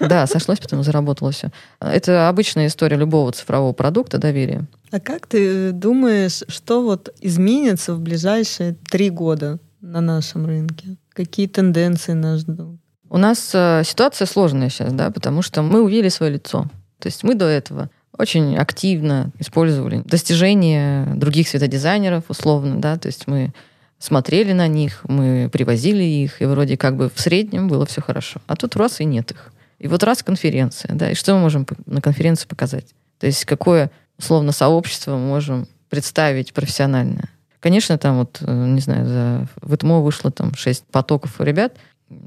Да, 0.00 0.26
сошлось, 0.26 0.58
потом 0.58 0.82
заработало 0.82 1.30
все. 1.30 1.50
Это 1.80 2.28
обычная 2.28 2.66
история 2.66 2.96
любого 2.96 3.32
цифрового 3.32 3.72
продукта 3.72 4.18
доверия. 4.18 4.66
А 4.90 5.00
как 5.00 5.26
ты 5.26 5.72
думаешь, 5.72 6.42
что 6.48 6.82
вот 6.82 7.14
изменится 7.20 7.94
в 7.94 8.00
ближайшие 8.00 8.74
три 8.90 9.08
года 9.08 9.58
на 9.80 10.00
нашем 10.00 10.46
рынке? 10.46 10.96
Какие 11.12 11.46
тенденции 11.46 12.12
нас 12.12 12.40
ждут? 12.40 12.78
У 13.08 13.18
нас 13.18 13.50
э, 13.54 13.82
ситуация 13.84 14.26
сложная 14.26 14.68
сейчас, 14.68 14.92
да, 14.92 15.10
потому 15.10 15.42
что 15.42 15.62
мы 15.62 15.82
увидели 15.82 16.08
свое 16.08 16.32
лицо. 16.32 16.66
То 16.98 17.06
есть 17.06 17.22
мы 17.22 17.34
до 17.34 17.46
этого 17.46 17.88
очень 18.18 18.56
активно 18.56 19.30
использовали 19.38 20.02
достижения 20.04 21.06
других 21.14 21.48
светодизайнеров, 21.48 22.24
условно, 22.28 22.80
да, 22.80 22.96
то 22.96 23.06
есть 23.06 23.26
мы 23.26 23.52
смотрели 23.98 24.52
на 24.52 24.68
них, 24.68 25.00
мы 25.08 25.48
привозили 25.52 26.02
их, 26.02 26.42
и 26.42 26.44
вроде 26.44 26.76
как 26.76 26.96
бы 26.96 27.10
в 27.12 27.20
среднем 27.20 27.68
было 27.68 27.86
все 27.86 28.00
хорошо. 28.02 28.40
А 28.46 28.56
тут 28.56 28.76
раз 28.76 29.00
и 29.00 29.04
нет 29.04 29.30
их. 29.30 29.52
И 29.78 29.88
вот 29.88 30.02
раз 30.02 30.22
конференция, 30.22 30.94
да, 30.94 31.10
и 31.10 31.14
что 31.14 31.34
мы 31.34 31.40
можем 31.40 31.66
на 31.86 32.00
конференции 32.00 32.46
показать? 32.46 32.86
То 33.18 33.26
есть 33.26 33.44
какое, 33.44 33.90
условно, 34.18 34.52
сообщество 34.52 35.12
мы 35.12 35.26
можем 35.26 35.66
представить 35.88 36.52
профессиональное? 36.52 37.28
Конечно, 37.60 37.96
там 37.96 38.18
вот, 38.18 38.38
э, 38.42 38.66
не 38.66 38.80
знаю, 38.80 39.06
за 39.06 39.48
в 39.62 39.74
ИТМО 39.74 40.00
вышло 40.00 40.30
там 40.30 40.54
шесть 40.54 40.84
потоков 40.84 41.40
ребят, 41.40 41.74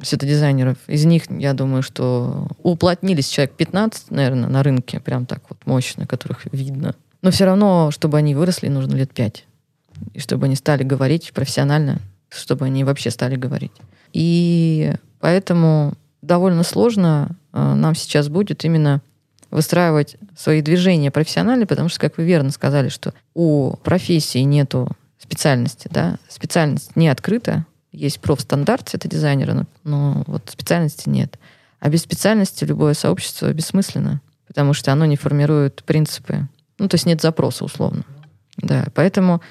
светодизайнеров. 0.01 0.77
Из 0.87 1.05
них, 1.05 1.23
я 1.29 1.53
думаю, 1.53 1.83
что 1.83 2.47
уплотнились 2.63 3.27
человек 3.27 3.55
15, 3.55 4.11
наверное, 4.11 4.49
на 4.49 4.63
рынке, 4.63 4.99
прям 4.99 5.25
так 5.25 5.43
вот 5.49 5.59
мощно, 5.65 6.05
которых 6.07 6.45
видно. 6.51 6.95
Но 7.21 7.31
все 7.31 7.45
равно, 7.45 7.91
чтобы 7.91 8.17
они 8.17 8.35
выросли, 8.35 8.67
нужно 8.67 8.95
лет 8.95 9.13
5. 9.13 9.45
И 10.13 10.19
чтобы 10.19 10.45
они 10.45 10.55
стали 10.55 10.83
говорить 10.83 11.31
профессионально, 11.33 11.99
чтобы 12.29 12.65
они 12.65 12.83
вообще 12.83 13.11
стали 13.11 13.35
говорить. 13.35 13.71
И 14.13 14.93
поэтому 15.19 15.93
довольно 16.21 16.63
сложно 16.63 17.35
э, 17.53 17.73
нам 17.73 17.95
сейчас 17.95 18.29
будет 18.29 18.63
именно 18.65 19.01
выстраивать 19.49 20.17
свои 20.35 20.61
движения 20.61 21.09
профессионально, 21.09 21.65
потому 21.65 21.89
что, 21.89 21.99
как 21.99 22.17
вы 22.17 22.25
верно 22.25 22.51
сказали, 22.51 22.89
что 22.89 23.13
у 23.33 23.75
профессии 23.77 24.39
нету 24.39 24.89
специальности, 25.17 25.87
да, 25.91 26.17
специальность 26.27 26.95
не 26.95 27.07
открыта, 27.07 27.65
есть 27.97 28.19
профстандарт 28.19 28.91
дизайнера, 29.03 29.65
но, 29.83 30.23
вот 30.27 30.49
специальности 30.49 31.09
нет. 31.09 31.39
А 31.79 31.89
без 31.89 32.01
специальности 32.01 32.63
любое 32.63 32.93
сообщество 32.93 33.51
бессмысленно, 33.53 34.21
потому 34.47 34.73
что 34.73 34.91
оно 34.91 35.05
не 35.05 35.15
формирует 35.15 35.83
принципы. 35.83 36.47
Ну, 36.79 36.87
то 36.87 36.95
есть 36.95 37.05
нет 37.05 37.21
запроса, 37.21 37.65
условно. 37.65 38.03
Да, 38.57 38.85
поэтому 38.93 39.41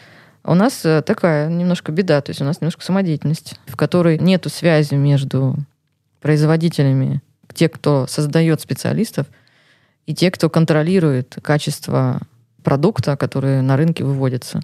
у 0.45 0.55
нас 0.55 0.85
э, 0.85 1.03
такая 1.03 1.49
немножко 1.49 1.93
беда, 1.93 2.21
то 2.21 2.31
есть 2.31 2.41
у 2.41 2.45
нас 2.45 2.61
немножко 2.61 2.83
самодеятельность, 2.83 3.59
в 3.67 3.77
которой 3.77 4.19
нету 4.19 4.49
связи 4.49 4.95
между 4.95 5.57
производителями, 6.21 7.21
те, 7.53 7.69
кто 7.69 8.07
создает 8.07 8.61
специалистов, 8.61 9.27
и 10.07 10.15
те, 10.15 10.31
кто 10.31 10.49
контролирует 10.49 11.37
качество 11.43 12.21
продукта, 12.63 13.17
который 13.17 13.63
на 13.63 13.77
рынке 13.77 14.05
выводится. 14.05 14.61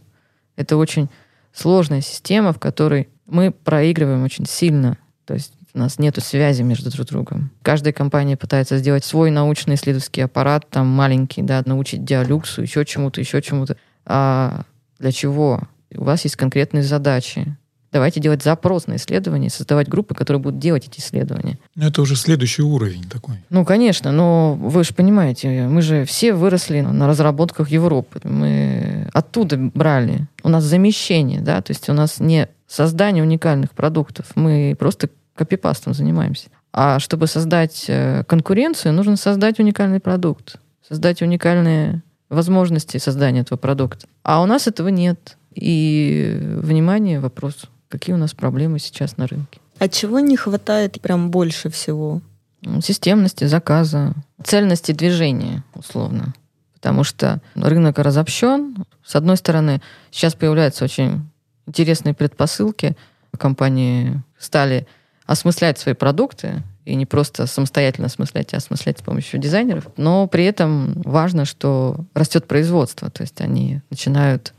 Это 0.56 0.76
очень 0.76 1.08
сложная 1.52 2.00
система, 2.00 2.52
в 2.52 2.58
которой 2.58 3.08
мы 3.26 3.50
проигрываем 3.50 4.24
очень 4.24 4.46
сильно. 4.46 4.98
То 5.24 5.34
есть 5.34 5.52
у 5.74 5.78
нас 5.78 5.98
нет 5.98 6.18
связи 6.22 6.62
между 6.62 6.90
друг 6.90 7.06
другом. 7.06 7.50
Каждая 7.62 7.92
компания 7.92 8.36
пытается 8.36 8.78
сделать 8.78 9.04
свой 9.04 9.30
научный 9.30 9.76
исследовательский 9.76 10.24
аппарат, 10.24 10.68
там 10.68 10.86
маленький, 10.88 11.42
да, 11.42 11.62
научить 11.64 12.04
диалюксу, 12.04 12.62
еще 12.62 12.84
чему-то, 12.84 13.20
еще 13.20 13.40
чему-то. 13.40 13.76
А 14.04 14.62
для 14.98 15.12
чего? 15.12 15.62
У 15.94 16.04
вас 16.04 16.24
есть 16.24 16.36
конкретные 16.36 16.82
задачи. 16.82 17.56
Давайте 17.92 18.20
делать 18.20 18.42
запрос 18.42 18.86
на 18.86 18.96
исследования, 18.96 19.50
создавать 19.50 19.86
группы, 19.86 20.14
которые 20.14 20.40
будут 20.40 20.58
делать 20.58 20.88
эти 20.88 20.98
исследования. 20.98 21.58
Ну, 21.74 21.86
это 21.86 22.00
уже 22.00 22.16
следующий 22.16 22.62
уровень 22.62 23.04
такой. 23.04 23.36
Ну, 23.50 23.66
конечно, 23.66 24.12
но 24.12 24.54
вы 24.54 24.82
же 24.82 24.94
понимаете, 24.94 25.68
мы 25.68 25.82
же 25.82 26.06
все 26.06 26.32
выросли 26.32 26.80
на 26.80 27.06
разработках 27.06 27.68
Европы. 27.68 28.20
Мы 28.24 29.08
оттуда 29.12 29.58
брали. 29.58 30.26
У 30.42 30.48
нас 30.48 30.64
замещение, 30.64 31.42
да, 31.42 31.60
то 31.60 31.70
есть 31.70 31.90
у 31.90 31.92
нас 31.92 32.18
не 32.18 32.48
создание 32.66 33.22
уникальных 33.22 33.72
продуктов. 33.72 34.26
Мы 34.36 34.74
просто 34.78 35.10
копипастом 35.34 35.92
занимаемся. 35.92 36.48
А 36.72 36.98
чтобы 36.98 37.26
создать 37.26 37.84
э, 37.88 38.24
конкуренцию, 38.26 38.94
нужно 38.94 39.16
создать 39.16 39.60
уникальный 39.60 40.00
продукт, 40.00 40.56
создать 40.88 41.20
уникальные 41.20 42.02
возможности 42.30 42.96
создания 42.96 43.40
этого 43.40 43.58
продукта. 43.58 44.06
А 44.22 44.42
у 44.42 44.46
нас 44.46 44.66
этого 44.66 44.88
нет. 44.88 45.36
И, 45.54 46.38
внимание, 46.40 47.20
вопрос 47.20 47.68
какие 47.92 48.14
у 48.14 48.18
нас 48.18 48.32
проблемы 48.32 48.78
сейчас 48.78 49.18
на 49.18 49.26
рынке. 49.26 49.60
А 49.78 49.86
чего 49.86 50.18
не 50.18 50.36
хватает 50.36 51.00
прям 51.00 51.30
больше 51.30 51.68
всего? 51.68 52.22
Системности 52.82 53.44
заказа, 53.44 54.14
цельности 54.42 54.92
движения, 54.92 55.62
условно. 55.74 56.32
Потому 56.72 57.04
что 57.04 57.40
рынок 57.54 57.98
разобщен. 57.98 58.84
С 59.04 59.14
одной 59.14 59.36
стороны, 59.36 59.82
сейчас 60.10 60.34
появляются 60.34 60.84
очень 60.84 61.28
интересные 61.66 62.14
предпосылки. 62.14 62.96
Компании 63.36 64.22
стали 64.38 64.86
осмыслять 65.26 65.78
свои 65.78 65.94
продукты, 65.94 66.62
и 66.84 66.94
не 66.96 67.06
просто 67.06 67.46
самостоятельно 67.46 68.06
осмыслять, 68.06 68.54
а 68.54 68.56
осмыслять 68.56 68.98
с 68.98 69.02
помощью 69.02 69.38
дизайнеров. 69.38 69.86
Но 69.96 70.26
при 70.26 70.44
этом 70.44 70.94
важно, 71.04 71.44
что 71.44 71.96
растет 72.12 72.48
производство, 72.48 73.08
то 73.08 73.22
есть 73.22 73.40
они 73.40 73.80
начинают 73.90 74.52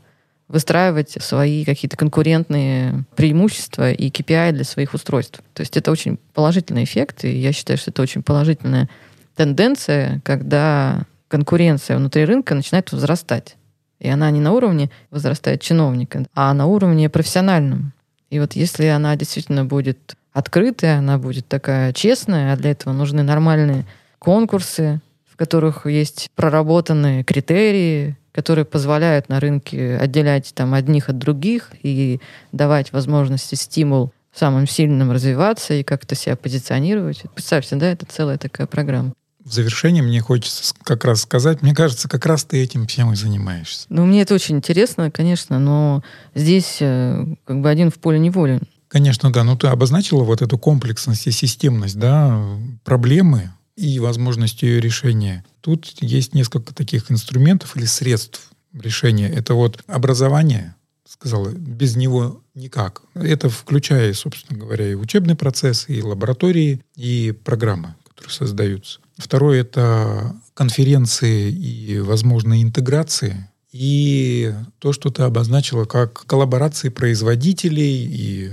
выстраивать 0.48 1.16
свои 1.20 1.64
какие-то 1.64 1.96
конкурентные 1.96 3.04
преимущества 3.16 3.92
и 3.92 4.10
KPI 4.10 4.52
для 4.52 4.64
своих 4.64 4.94
устройств. 4.94 5.40
То 5.54 5.62
есть 5.62 5.76
это 5.76 5.90
очень 5.90 6.18
положительный 6.34 6.84
эффект, 6.84 7.24
и 7.24 7.30
я 7.30 7.52
считаю, 7.52 7.78
что 7.78 7.90
это 7.90 8.02
очень 8.02 8.22
положительная 8.22 8.88
тенденция, 9.36 10.20
когда 10.24 11.04
конкуренция 11.28 11.96
внутри 11.96 12.24
рынка 12.24 12.54
начинает 12.54 12.92
возрастать. 12.92 13.56
И 13.98 14.08
она 14.08 14.30
не 14.30 14.40
на 14.40 14.52
уровне 14.52 14.90
возрастает 15.10 15.62
чиновника, 15.62 16.26
а 16.34 16.52
на 16.52 16.66
уровне 16.66 17.08
профессиональном. 17.08 17.92
И 18.30 18.38
вот 18.38 18.54
если 18.54 18.86
она 18.86 19.16
действительно 19.16 19.64
будет 19.64 20.16
открытая, 20.32 20.98
она 20.98 21.18
будет 21.18 21.48
такая 21.48 21.92
честная, 21.92 22.52
а 22.52 22.56
для 22.56 22.72
этого 22.72 22.92
нужны 22.92 23.22
нормальные 23.22 23.86
конкурсы, 24.18 25.00
в 25.34 25.36
которых 25.36 25.84
есть 25.84 26.30
проработанные 26.36 27.24
критерии, 27.24 28.16
которые 28.30 28.64
позволяют 28.64 29.28
на 29.28 29.40
рынке 29.40 29.96
отделять 29.96 30.54
там 30.54 30.74
одних 30.74 31.08
от 31.08 31.18
других 31.18 31.70
и 31.82 32.20
давать 32.52 32.92
возможности, 32.92 33.56
стимул 33.56 34.12
самым 34.32 34.68
сильным 34.68 35.10
развиваться 35.10 35.74
и 35.74 35.82
как-то 35.82 36.14
себя 36.14 36.36
позиционировать. 36.36 37.24
Представьте, 37.34 37.74
да, 37.74 37.86
это 37.86 38.06
целая 38.06 38.38
такая 38.38 38.68
программа. 38.68 39.12
В 39.44 39.52
завершение 39.52 40.04
мне 40.04 40.20
хочется 40.20 40.72
как 40.84 41.04
раз 41.04 41.22
сказать, 41.22 41.62
мне 41.62 41.74
кажется, 41.74 42.08
как 42.08 42.24
раз 42.26 42.44
ты 42.44 42.62
этим 42.62 42.86
всем 42.86 43.12
и 43.12 43.16
занимаешься. 43.16 43.86
Ну, 43.88 44.06
мне 44.06 44.22
это 44.22 44.34
очень 44.34 44.56
интересно, 44.56 45.10
конечно, 45.10 45.58
но 45.58 46.04
здесь 46.34 46.78
э, 46.80 47.26
как 47.44 47.60
бы 47.60 47.68
один 47.68 47.90
в 47.90 47.94
поле 47.94 48.20
не 48.20 48.30
волен. 48.30 48.62
Конечно, 48.86 49.32
да. 49.32 49.42
Но 49.42 49.56
ты 49.56 49.66
обозначила 49.66 50.22
вот 50.22 50.42
эту 50.42 50.58
комплексность 50.58 51.26
и 51.26 51.32
системность, 51.32 51.98
да, 51.98 52.40
проблемы, 52.84 53.50
и 53.76 53.98
возможностью 53.98 54.68
ее 54.68 54.80
решения. 54.80 55.44
Тут 55.60 55.96
есть 56.00 56.34
несколько 56.34 56.74
таких 56.74 57.10
инструментов 57.10 57.76
или 57.76 57.84
средств 57.84 58.50
решения. 58.72 59.28
Это 59.28 59.54
вот 59.54 59.82
образование, 59.86 60.74
сказала, 61.08 61.50
без 61.50 61.96
него 61.96 62.42
никак. 62.54 63.02
Это 63.14 63.48
включая, 63.48 64.12
собственно 64.14 64.58
говоря, 64.58 64.90
и 64.90 64.94
учебный 64.94 65.34
процесс, 65.34 65.86
и 65.88 66.02
лаборатории, 66.02 66.80
и 66.96 67.34
программы, 67.44 67.94
которые 68.06 68.32
создаются. 68.32 69.00
Второе— 69.16 69.60
это 69.62 70.36
конференции 70.54 71.50
и, 71.50 71.98
возможно, 71.98 72.62
интеграции. 72.62 73.48
И 73.72 74.54
то, 74.78 74.92
что 74.92 75.10
ты 75.10 75.24
обозначила 75.24 75.84
как 75.84 76.12
коллаборации 76.26 76.90
производителей 76.90 78.06
и 78.06 78.52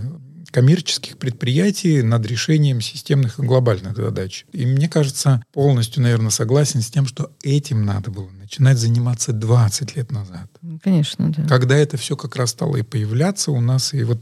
коммерческих 0.51 1.17
предприятий 1.17 2.01
над 2.01 2.25
решением 2.25 2.81
системных 2.81 3.39
и 3.39 3.41
глобальных 3.43 3.95
задач. 3.95 4.45
И 4.51 4.65
мне 4.65 4.87
кажется, 4.89 5.43
полностью, 5.53 6.03
наверное, 6.03 6.29
согласен 6.29 6.81
с 6.81 6.89
тем, 6.89 7.05
что 7.05 7.31
этим 7.41 7.85
надо 7.85 8.11
было 8.11 8.29
начинать 8.29 8.77
заниматься 8.77 9.33
20 9.33 9.95
лет 9.95 10.11
назад. 10.11 10.49
Конечно, 10.83 11.31
да. 11.31 11.47
Когда 11.47 11.77
это 11.77 11.97
все 11.97 12.15
как 12.15 12.35
раз 12.35 12.51
стало 12.51 12.77
и 12.77 12.83
появляться 12.83 13.51
у 13.51 13.61
нас, 13.61 13.93
и 13.93 14.03
вот... 14.03 14.19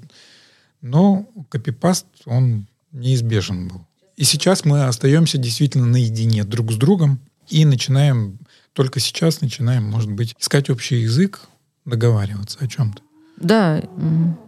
Но 0.81 1.27
копипаст, 1.49 2.05
он 2.25 2.67
неизбежен 2.93 3.67
был. 3.67 3.85
И 4.15 4.23
сейчас 4.23 4.65
мы 4.65 4.85
остаемся 4.85 5.37
действительно 5.37 5.85
наедине 5.85 6.43
друг 6.43 6.71
с 6.71 6.75
другом 6.75 7.19
и 7.49 7.65
начинаем, 7.65 8.39
только 8.73 8.99
сейчас 8.99 9.41
начинаем, 9.41 9.83
может 9.83 10.11
быть, 10.11 10.35
искать 10.39 10.69
общий 10.69 11.01
язык, 11.01 11.41
договариваться 11.85 12.59
о 12.61 12.67
чем-то. 12.67 13.01
Да, 13.39 13.81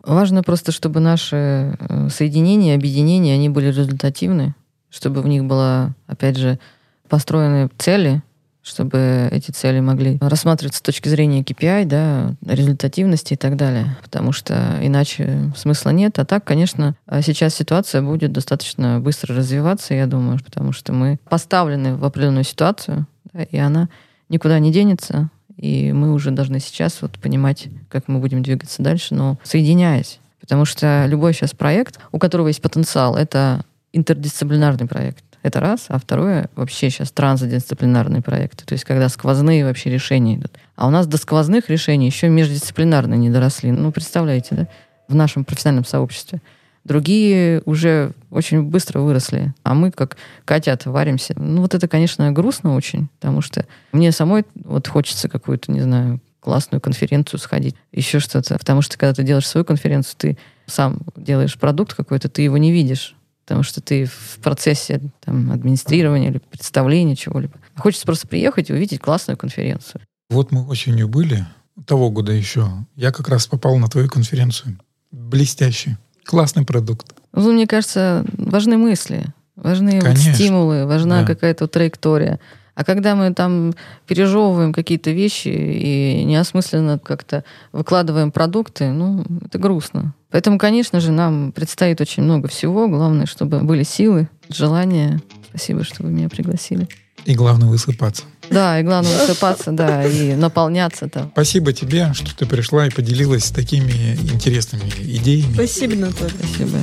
важно 0.04 0.44
просто, 0.44 0.72
чтобы 0.72 1.00
наши 1.00 1.78
э, 1.80 2.10
соединения, 2.10 2.76
объединения, 2.76 3.34
они 3.34 3.50
были 3.50 3.68
результативны, 3.68 4.56
чтобы 4.90 5.22
в 5.22 5.28
них 5.28 5.46
была, 5.46 5.94
опять 6.08 6.38
же, 6.38 6.60
построены 7.08 7.70
цели 7.78 8.22
чтобы 8.64 9.28
эти 9.32 9.52
цели 9.52 9.80
могли 9.80 10.18
рассматриваться 10.22 10.80
с 10.80 10.82
точки 10.84 11.10
зрения 11.10 11.42
KPI, 11.42 11.86
да, 11.86 12.36
результативности 12.46 13.34
и 13.34 13.38
так 13.38 13.56
далее. 13.56 13.98
Потому 14.04 14.32
что 14.32 14.78
иначе 14.82 15.52
смысла 15.56 15.90
нет. 15.90 16.20
А 16.20 16.26
так, 16.26 16.44
конечно, 16.44 16.96
сейчас 17.22 17.56
ситуация 17.56 18.02
будет 18.02 18.32
достаточно 18.32 19.00
быстро 19.00 19.36
развиваться, 19.36 19.94
я 19.94 20.06
думаю, 20.06 20.40
потому 20.44 20.72
что 20.74 20.94
мы 20.94 21.18
поставлены 21.28 21.96
в 21.96 22.06
определенную 22.06 22.44
ситуацию, 22.44 23.08
да, 23.34 23.44
и 23.44 23.58
она 23.58 23.90
никуда 24.30 24.60
не 24.60 24.72
денется. 24.72 25.30
И 25.62 25.94
мы 25.94 26.12
уже 26.12 26.32
должны 26.32 26.60
сейчас 26.60 27.02
вот 27.02 27.18
понимать, 27.20 27.70
как 27.88 28.08
мы 28.08 28.20
будем 28.20 28.44
двигаться 28.44 28.82
дальше, 28.84 29.14
но 29.14 29.38
соединяясь. 29.44 30.20
Потому 30.40 30.66
что 30.66 31.06
любой 31.08 31.34
сейчас 31.34 31.52
проект, 31.52 32.00
у 32.12 32.18
которого 32.18 32.48
есть 32.48 32.62
потенциал, 32.62 33.16
это 33.16 33.64
интердисциплинарный 33.94 34.88
проект. 34.88 35.24
Это 35.44 35.60
раз. 35.60 35.86
А 35.88 36.00
второе, 36.00 36.50
вообще 36.56 36.90
сейчас 36.90 37.12
трансдисциплинарные 37.12 38.22
проекты. 38.22 38.66
То 38.66 38.74
есть, 38.74 38.86
когда 38.86 39.08
сквозные 39.10 39.64
вообще 39.64 39.90
решения 39.90 40.36
идут. 40.36 40.52
А 40.76 40.88
у 40.88 40.90
нас 40.90 41.08
до 41.08 41.18
сквозных 41.18 41.70
решений 41.70 42.08
еще 42.08 42.28
междисциплинарные 42.30 43.18
не 43.18 43.30
доросли. 43.30 43.72
Ну, 43.72 43.92
представляете, 43.92 44.56
да? 44.56 44.68
В 45.08 45.16
нашем 45.16 45.46
профессиональном 45.46 45.86
сообществе. 45.86 46.42
Другие 46.84 47.62
уже 47.66 48.14
очень 48.30 48.64
быстро 48.64 49.02
выросли, 49.02 49.54
а 49.64 49.74
мы 49.74 49.92
как 49.92 50.18
котята 50.46 50.90
варимся. 50.90 51.34
Ну, 51.38 51.62
вот 51.62 51.76
это, 51.76 51.88
конечно, 51.88 52.32
грустно 52.32 52.76
очень, 52.76 53.08
потому 53.20 53.42
что 53.42 53.66
мне 53.92 54.12
самой 54.12 54.46
вот 54.56 54.88
хочется 54.88 55.30
какую-то, 55.30 55.72
не 55.72 55.82
знаю, 55.82 56.20
классную 56.40 56.82
конференцию 56.82 57.40
сходить, 57.40 57.76
еще 57.92 58.20
что-то. 58.20 58.58
Потому 58.58 58.82
что 58.82 58.98
когда 58.98 59.14
ты 59.14 59.24
делаешь 59.24 59.48
свою 59.48 59.64
конференцию, 59.64 60.16
ты 60.18 60.38
сам 60.66 60.98
делаешь 61.16 61.58
продукт 61.58 61.94
какой-то, 61.94 62.30
ты 62.30 62.42
его 62.42 62.58
не 62.58 62.72
видишь 62.72 63.16
потому 63.44 63.64
что 63.64 63.82
ты 63.82 64.06
в 64.06 64.40
процессе 64.42 65.02
там, 65.20 65.52
администрирования 65.52 66.30
или 66.30 66.38
представления 66.38 67.18
чего-либо. 67.18 67.56
Хочется 67.76 68.06
просто 68.06 68.26
приехать 68.26 68.70
и 68.70 68.74
увидеть 68.74 69.02
классную 69.02 69.36
конференцию. 69.36 70.02
Вот 70.30 70.54
мы 70.54 70.66
осенью 70.66 71.10
были, 71.10 71.46
того 71.86 72.10
года 72.12 72.32
еще. 72.32 72.70
Я 72.96 73.12
как 73.12 73.28
раз 73.28 73.48
попал 73.48 73.78
на 73.78 73.90
твою 73.90 74.08
конференцию. 74.08 74.80
Блестящий. 75.12 75.98
Классный 76.26 76.66
продукт. 76.66 77.14
Ну, 77.34 77.54
мне 77.54 77.68
кажется, 77.68 78.26
важны 78.38 78.78
мысли, 78.78 79.26
важны 79.56 80.02
вот 80.02 80.18
стимулы, 80.18 80.86
важна 80.86 81.22
да. 81.22 81.28
какая-то 81.28 81.68
траектория. 81.68 82.40
А 82.74 82.84
когда 82.84 83.16
мы 83.16 83.34
там 83.34 83.74
пережевываем 84.08 84.74
какие-то 84.74 85.12
вещи 85.12 85.50
и 85.50 86.24
неосмысленно 86.24 87.00
как-то 87.00 87.44
выкладываем 87.72 88.32
продукты, 88.32 88.92
ну, 88.92 89.26
это 89.46 89.60
грустно. 89.60 90.14
Поэтому, 90.32 90.58
конечно 90.58 91.00
же, 91.00 91.12
нам 91.12 91.52
предстоит 91.52 92.00
очень 92.00 92.24
много 92.24 92.48
всего. 92.48 92.88
Главное, 92.88 93.26
чтобы 93.26 93.60
были 93.60 93.84
силы, 93.84 94.30
желание. 94.50 95.22
Спасибо, 95.50 95.84
что 95.84 96.04
вы 96.04 96.12
меня 96.12 96.30
пригласили. 96.30 96.88
И 97.26 97.36
главное 97.36 97.68
высыпаться. 97.68 98.24
Да, 98.52 98.80
и 98.80 98.84
главное 98.84 99.18
высыпаться, 99.18 99.72
да, 99.72 100.06
и 100.06 100.36
наполняться 100.36 101.08
там. 101.08 101.32
Спасибо 101.32 101.72
тебе, 101.72 102.12
что 102.14 102.36
ты 102.36 102.46
пришла 102.46 102.86
и 102.86 102.90
поделилась 102.90 103.50
такими 103.50 104.16
интересными 104.16 104.90
идеями. 105.00 105.54
Спасибо, 105.54 105.96
Наталья. 105.96 106.34
Спасибо. 106.38 106.78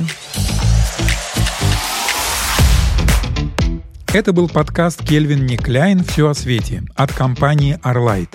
Это 4.11 4.33
был 4.33 4.49
подкаст 4.49 5.07
«Кельвин 5.07 5.45
Никляйн. 5.45 6.03
Все 6.03 6.29
о 6.29 6.33
свете» 6.33 6.81
от 6.95 7.13
компании 7.13 7.79
Arlight. 7.83 8.29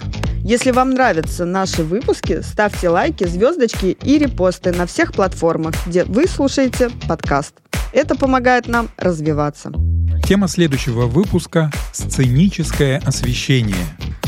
Если 0.45 0.71
вам 0.71 0.91
нравятся 0.91 1.45
наши 1.45 1.83
выпуски, 1.83 2.43
ставьте 2.43 2.89
лайки, 2.89 3.25
звездочки 3.25 3.97
и 4.01 4.19
репосты 4.19 4.71
на 4.71 4.87
всех 4.87 5.13
платформах, 5.13 5.75
где 5.87 6.05
вы 6.05 6.29
слушаете 6.29 6.91
подкаст. 7.09 7.55
Это 7.93 8.15
помогает 8.15 8.69
нам 8.69 8.89
развиваться. 8.97 9.73
Тема 10.23 10.49
следующего 10.49 11.07
выпуска– 11.07 11.71
сценическое 11.93 12.99
освещение. 13.05 13.77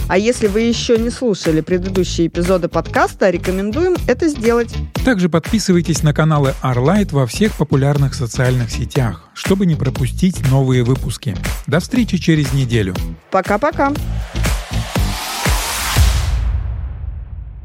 А 0.09 0.18
если 0.18 0.46
вы 0.46 0.61
еще 0.61 0.99
не 0.99 1.11
слушали 1.11 1.61
предыдущие 1.61 2.29
эпизоды 2.29 2.68
подкаста, 2.68 3.31
рекомендуем 3.31 3.96
это 4.07 4.29
сделать. 4.29 4.75
Также 5.05 5.29
подписывайтесь 5.29 6.03
на 6.03 6.12
каналы 6.12 6.55
Arlight 6.62 7.12
во 7.12 7.27
всех 7.27 7.55
популярных 7.55 8.14
социальных 8.14 8.70
сетях, 8.70 9.29
чтобы 9.35 9.66
не 9.66 9.75
пропустить 9.75 10.49
новые 10.51 10.85
выпуски. 10.85 11.37
До 11.66 11.81
встречи 11.81 12.18
через 12.18 12.53
неделю. 12.53 12.94
Пока-пока. 13.31 13.92